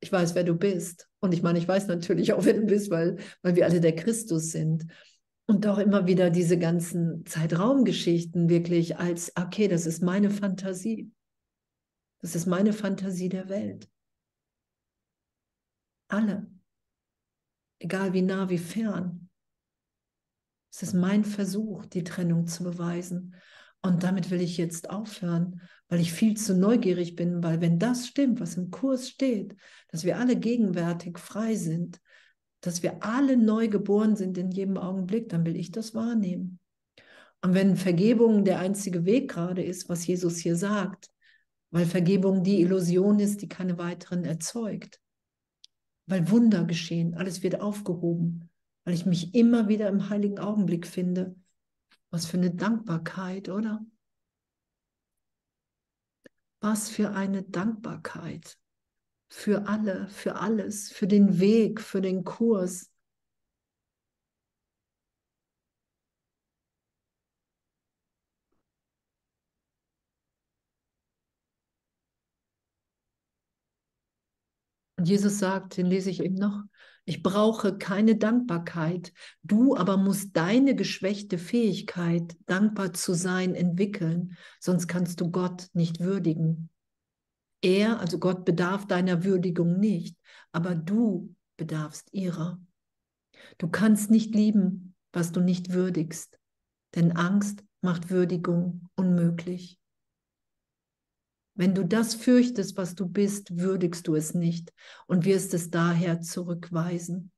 [0.00, 1.08] ich weiß, wer du bist.
[1.22, 3.94] Und ich meine, ich weiß natürlich auch, wer du bist, weil, weil wir alle der
[3.94, 4.86] Christus sind.
[5.46, 11.12] Und auch immer wieder diese ganzen Zeitraumgeschichten wirklich als, okay, das ist meine Fantasie.
[12.20, 13.88] Das ist meine Fantasie der Welt.
[16.08, 16.50] Alle.
[17.78, 19.28] Egal wie nah, wie fern.
[20.72, 23.36] Es ist mein Versuch, die Trennung zu beweisen.
[23.80, 25.60] Und damit will ich jetzt aufhören,
[25.92, 29.54] weil ich viel zu neugierig bin, weil wenn das stimmt, was im Kurs steht,
[29.88, 32.00] dass wir alle gegenwärtig frei sind,
[32.62, 36.60] dass wir alle neu geboren sind in jedem Augenblick, dann will ich das wahrnehmen.
[37.42, 41.10] Und wenn Vergebung der einzige Weg gerade ist, was Jesus hier sagt,
[41.70, 44.98] weil Vergebung die Illusion ist, die keine weiteren erzeugt,
[46.06, 48.48] weil Wunder geschehen, alles wird aufgehoben,
[48.84, 51.36] weil ich mich immer wieder im heiligen Augenblick finde.
[52.08, 53.84] Was für eine Dankbarkeit, oder?
[56.62, 58.56] Was für eine Dankbarkeit
[59.32, 62.91] für alle, für alles, für den Weg, für den Kurs.
[75.04, 76.62] Jesus sagt, den lese ich eben noch,
[77.04, 79.12] ich brauche keine Dankbarkeit.
[79.42, 86.00] Du aber musst deine geschwächte Fähigkeit, dankbar zu sein, entwickeln, sonst kannst du Gott nicht
[86.00, 86.70] würdigen.
[87.60, 90.16] Er, also Gott, bedarf deiner Würdigung nicht,
[90.52, 92.60] aber du bedarfst ihrer.
[93.58, 96.38] Du kannst nicht lieben, was du nicht würdigst,
[96.94, 99.81] denn Angst macht Würdigung unmöglich.
[101.54, 104.72] Wenn du das fürchtest, was du bist, würdigst du es nicht
[105.06, 107.30] und wirst es daher zurückweisen.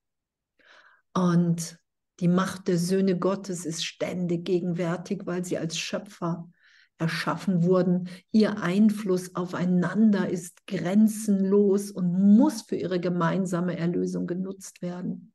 [1.12, 1.78] Und
[2.20, 6.48] die Macht der Söhne Gottes ist ständig gegenwärtig, weil sie als Schöpfer
[6.98, 8.08] erschaffen wurden.
[8.30, 15.32] Ihr Einfluss aufeinander ist grenzenlos und muss für ihre gemeinsame Erlösung genutzt werden.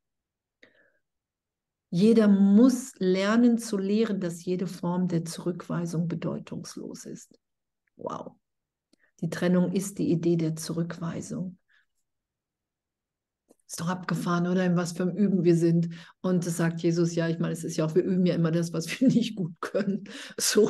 [1.90, 7.38] Jeder muss lernen zu lehren, dass jede Form der Zurückweisung bedeutungslos ist.
[7.96, 8.39] Wow.
[9.20, 11.58] Die Trennung ist die Idee der Zurückweisung.
[13.70, 14.64] Ist doch abgefahren, oder?
[14.64, 15.90] In was für einem Üben wir sind.
[16.22, 18.50] Und das sagt Jesus, ja, ich meine, es ist ja auch, wir üben ja immer
[18.50, 20.04] das, was wir nicht gut können.
[20.36, 20.68] So.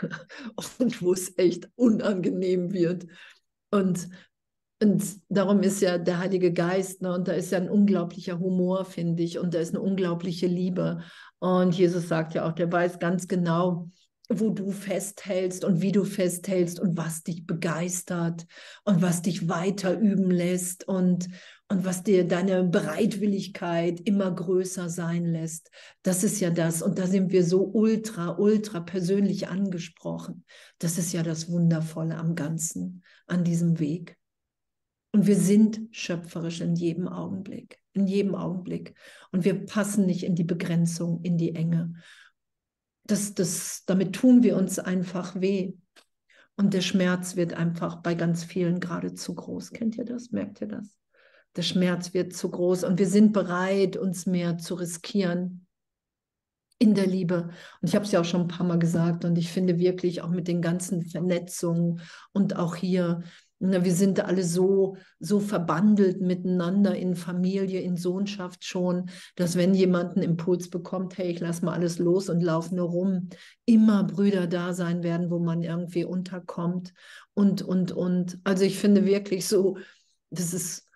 [0.78, 3.06] Und wo es echt unangenehm wird.
[3.70, 4.08] Und,
[4.82, 8.84] und darum ist ja der Heilige Geist, ne, und da ist ja ein unglaublicher Humor,
[8.84, 11.02] finde ich, und da ist eine unglaubliche Liebe.
[11.38, 13.88] Und Jesus sagt ja auch, der weiß ganz genau,
[14.28, 18.46] wo du festhältst und wie du festhältst und was dich begeistert
[18.84, 21.28] und was dich weiter üben lässt und,
[21.68, 25.70] und was dir deine Bereitwilligkeit immer größer sein lässt.
[26.02, 26.82] Das ist ja das.
[26.82, 30.44] Und da sind wir so ultra, ultra persönlich angesprochen.
[30.78, 34.16] Das ist ja das Wundervolle am Ganzen, an diesem Weg.
[35.14, 38.94] Und wir sind schöpferisch in jedem Augenblick, in jedem Augenblick.
[39.30, 41.92] Und wir passen nicht in die Begrenzung, in die Enge
[43.12, 45.74] das, das, damit tun wir uns einfach weh.
[46.56, 49.70] Und der Schmerz wird einfach bei ganz vielen gerade zu groß.
[49.72, 50.30] Kennt ihr das?
[50.32, 50.96] Merkt ihr das?
[51.56, 55.66] Der Schmerz wird zu groß und wir sind bereit, uns mehr zu riskieren
[56.78, 57.50] in der Liebe.
[57.80, 60.22] Und ich habe es ja auch schon ein paar Mal gesagt und ich finde wirklich
[60.22, 62.00] auch mit den ganzen Vernetzungen
[62.32, 63.22] und auch hier
[63.62, 70.16] wir sind alle so, so verbandelt miteinander in Familie, in Sohnschaft schon, dass wenn jemand
[70.16, 73.28] einen Impuls bekommt, hey, ich lasse mal alles los und laufe nur rum,
[73.64, 76.92] immer Brüder da sein werden, wo man irgendwie unterkommt
[77.34, 78.40] und, und, und.
[78.42, 79.78] Also ich finde wirklich so,
[80.30, 80.88] das ist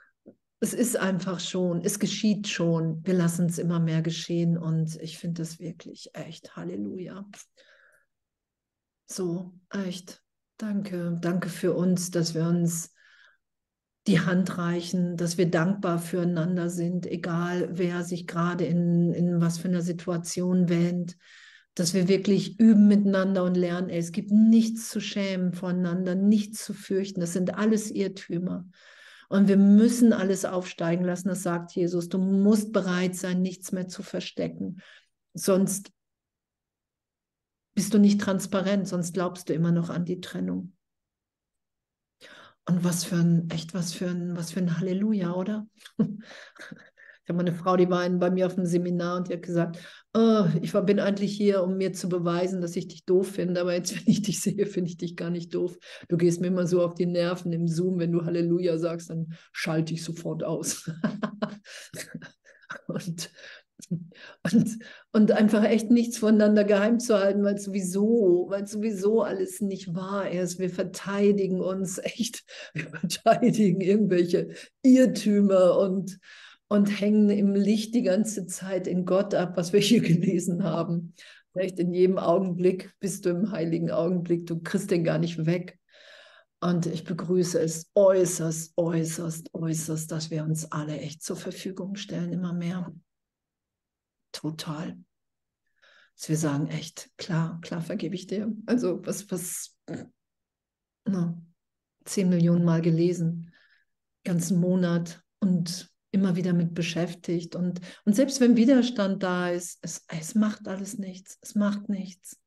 [0.58, 3.04] es ist einfach schon, es geschieht schon.
[3.04, 7.28] Wir lassen es immer mehr geschehen und ich finde das wirklich echt Halleluja.
[9.06, 10.25] So, echt.
[10.56, 12.94] Danke, danke für uns, dass wir uns
[14.06, 19.58] die Hand reichen, dass wir dankbar füreinander sind, egal wer sich gerade in, in was
[19.58, 21.16] für einer Situation wähnt,
[21.74, 26.72] dass wir wirklich üben miteinander und lernen, es gibt nichts zu schämen voneinander, nichts zu
[26.72, 28.66] fürchten, das sind alles Irrtümer.
[29.28, 32.08] Und wir müssen alles aufsteigen lassen, das sagt Jesus.
[32.08, 34.80] Du musst bereit sein, nichts mehr zu verstecken.
[35.34, 35.90] Sonst
[37.76, 40.72] bist du nicht transparent, sonst glaubst du immer noch an die Trennung.
[42.64, 45.68] Und was für ein, echt was für ein, was für ein Halleluja, oder?
[47.28, 49.78] Ich habe eine Frau, die war bei mir auf dem Seminar und die hat gesagt,
[50.14, 53.74] oh, ich bin eigentlich hier, um mir zu beweisen, dass ich dich doof finde, aber
[53.74, 55.76] jetzt, wenn ich dich sehe, finde ich dich gar nicht doof.
[56.06, 59.34] Du gehst mir immer so auf die Nerven im Zoom, wenn du Halleluja sagst, dann
[59.50, 60.88] schalte ich sofort aus.
[62.86, 63.28] und
[64.42, 64.78] und,
[65.12, 70.30] und einfach echt nichts voneinander geheim zu halten, weil sowieso, weil sowieso alles nicht wahr
[70.30, 70.58] ist.
[70.58, 74.48] Wir verteidigen uns echt, wir verteidigen irgendwelche
[74.82, 76.18] Irrtümer und,
[76.68, 81.14] und hängen im Licht die ganze Zeit in Gott ab, was wir hier gelesen haben.
[81.54, 85.78] Echt in jedem Augenblick bist du im heiligen Augenblick, du kriegst den gar nicht weg.
[86.60, 92.32] Und ich begrüße es äußerst, äußerst, äußerst, dass wir uns alle echt zur Verfügung stellen,
[92.32, 92.92] immer mehr
[94.36, 94.98] total.
[96.16, 98.52] Dass wir sagen, echt, klar, klar vergebe ich dir.
[98.66, 99.76] Also was, was,
[101.04, 101.40] na,
[102.04, 103.52] zehn Millionen Mal gelesen,
[104.24, 107.54] ganzen Monat und immer wieder mit beschäftigt.
[107.54, 111.38] Und, und selbst wenn Widerstand da ist, es, es macht alles nichts.
[111.42, 112.38] Es macht nichts.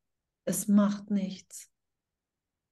[0.45, 1.69] Es macht nichts.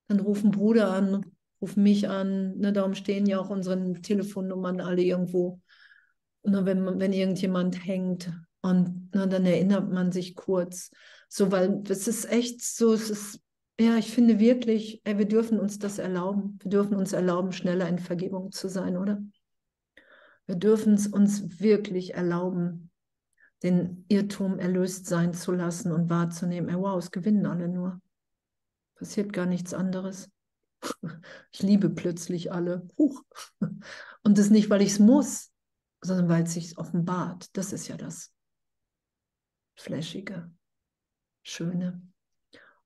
[0.07, 1.25] Dann rufen Bruder an,
[1.61, 2.57] ruf mich an.
[2.57, 5.61] Ne, darum stehen ja auch unsere Telefonnummern alle irgendwo.
[6.43, 10.91] Nur wenn, wenn irgendjemand hängt, und na, dann erinnert man sich kurz.
[11.29, 13.41] So, weil es ist echt so, es ist,
[13.79, 16.57] ja, ich finde wirklich, ey, wir dürfen uns das erlauben.
[16.61, 19.21] Wir dürfen uns erlauben, schneller in Vergebung zu sein, oder?
[20.45, 22.89] Wir dürfen es uns wirklich erlauben,
[23.63, 28.01] den Irrtum erlöst sein zu lassen und wahrzunehmen, ey, wow, es gewinnen alle nur.
[28.95, 30.29] Passiert gar nichts anderes.
[31.51, 32.87] Ich liebe plötzlich alle.
[32.97, 33.23] Huch.
[34.23, 35.51] Und das nicht, weil ich es muss,
[36.01, 37.47] sondern weil es sich offenbart.
[37.57, 38.31] Das ist ja das
[39.77, 40.51] flashige,
[41.43, 42.01] schöne.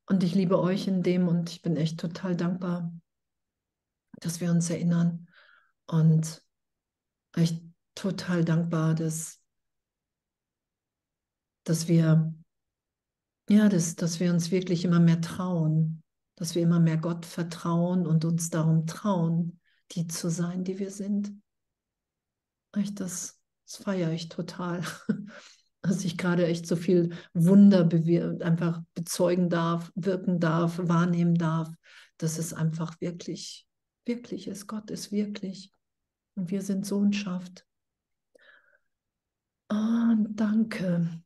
[0.05, 2.93] Und ich liebe euch in dem und ich bin echt total dankbar,
[4.19, 5.27] dass wir uns erinnern
[5.87, 6.43] und
[7.33, 7.63] echt
[7.95, 9.41] total dankbar, dass,
[11.63, 12.33] dass wir
[13.49, 16.03] ja, dass, dass wir uns wirklich immer mehr trauen,
[16.35, 19.59] dass wir immer mehr Gott vertrauen und uns darum trauen,
[19.91, 21.33] die zu sein, die wir sind.
[22.73, 24.83] Echt, das, das feiere ich total.
[25.81, 27.89] dass ich gerade echt so viel Wunder
[28.41, 31.69] einfach bezeugen darf, wirken darf, wahrnehmen darf,
[32.17, 33.67] dass es einfach wirklich,
[34.05, 34.67] wirklich ist.
[34.67, 35.71] Gott ist wirklich.
[36.35, 37.65] Und wir sind Sohnschaft.
[39.69, 41.21] Oh, danke.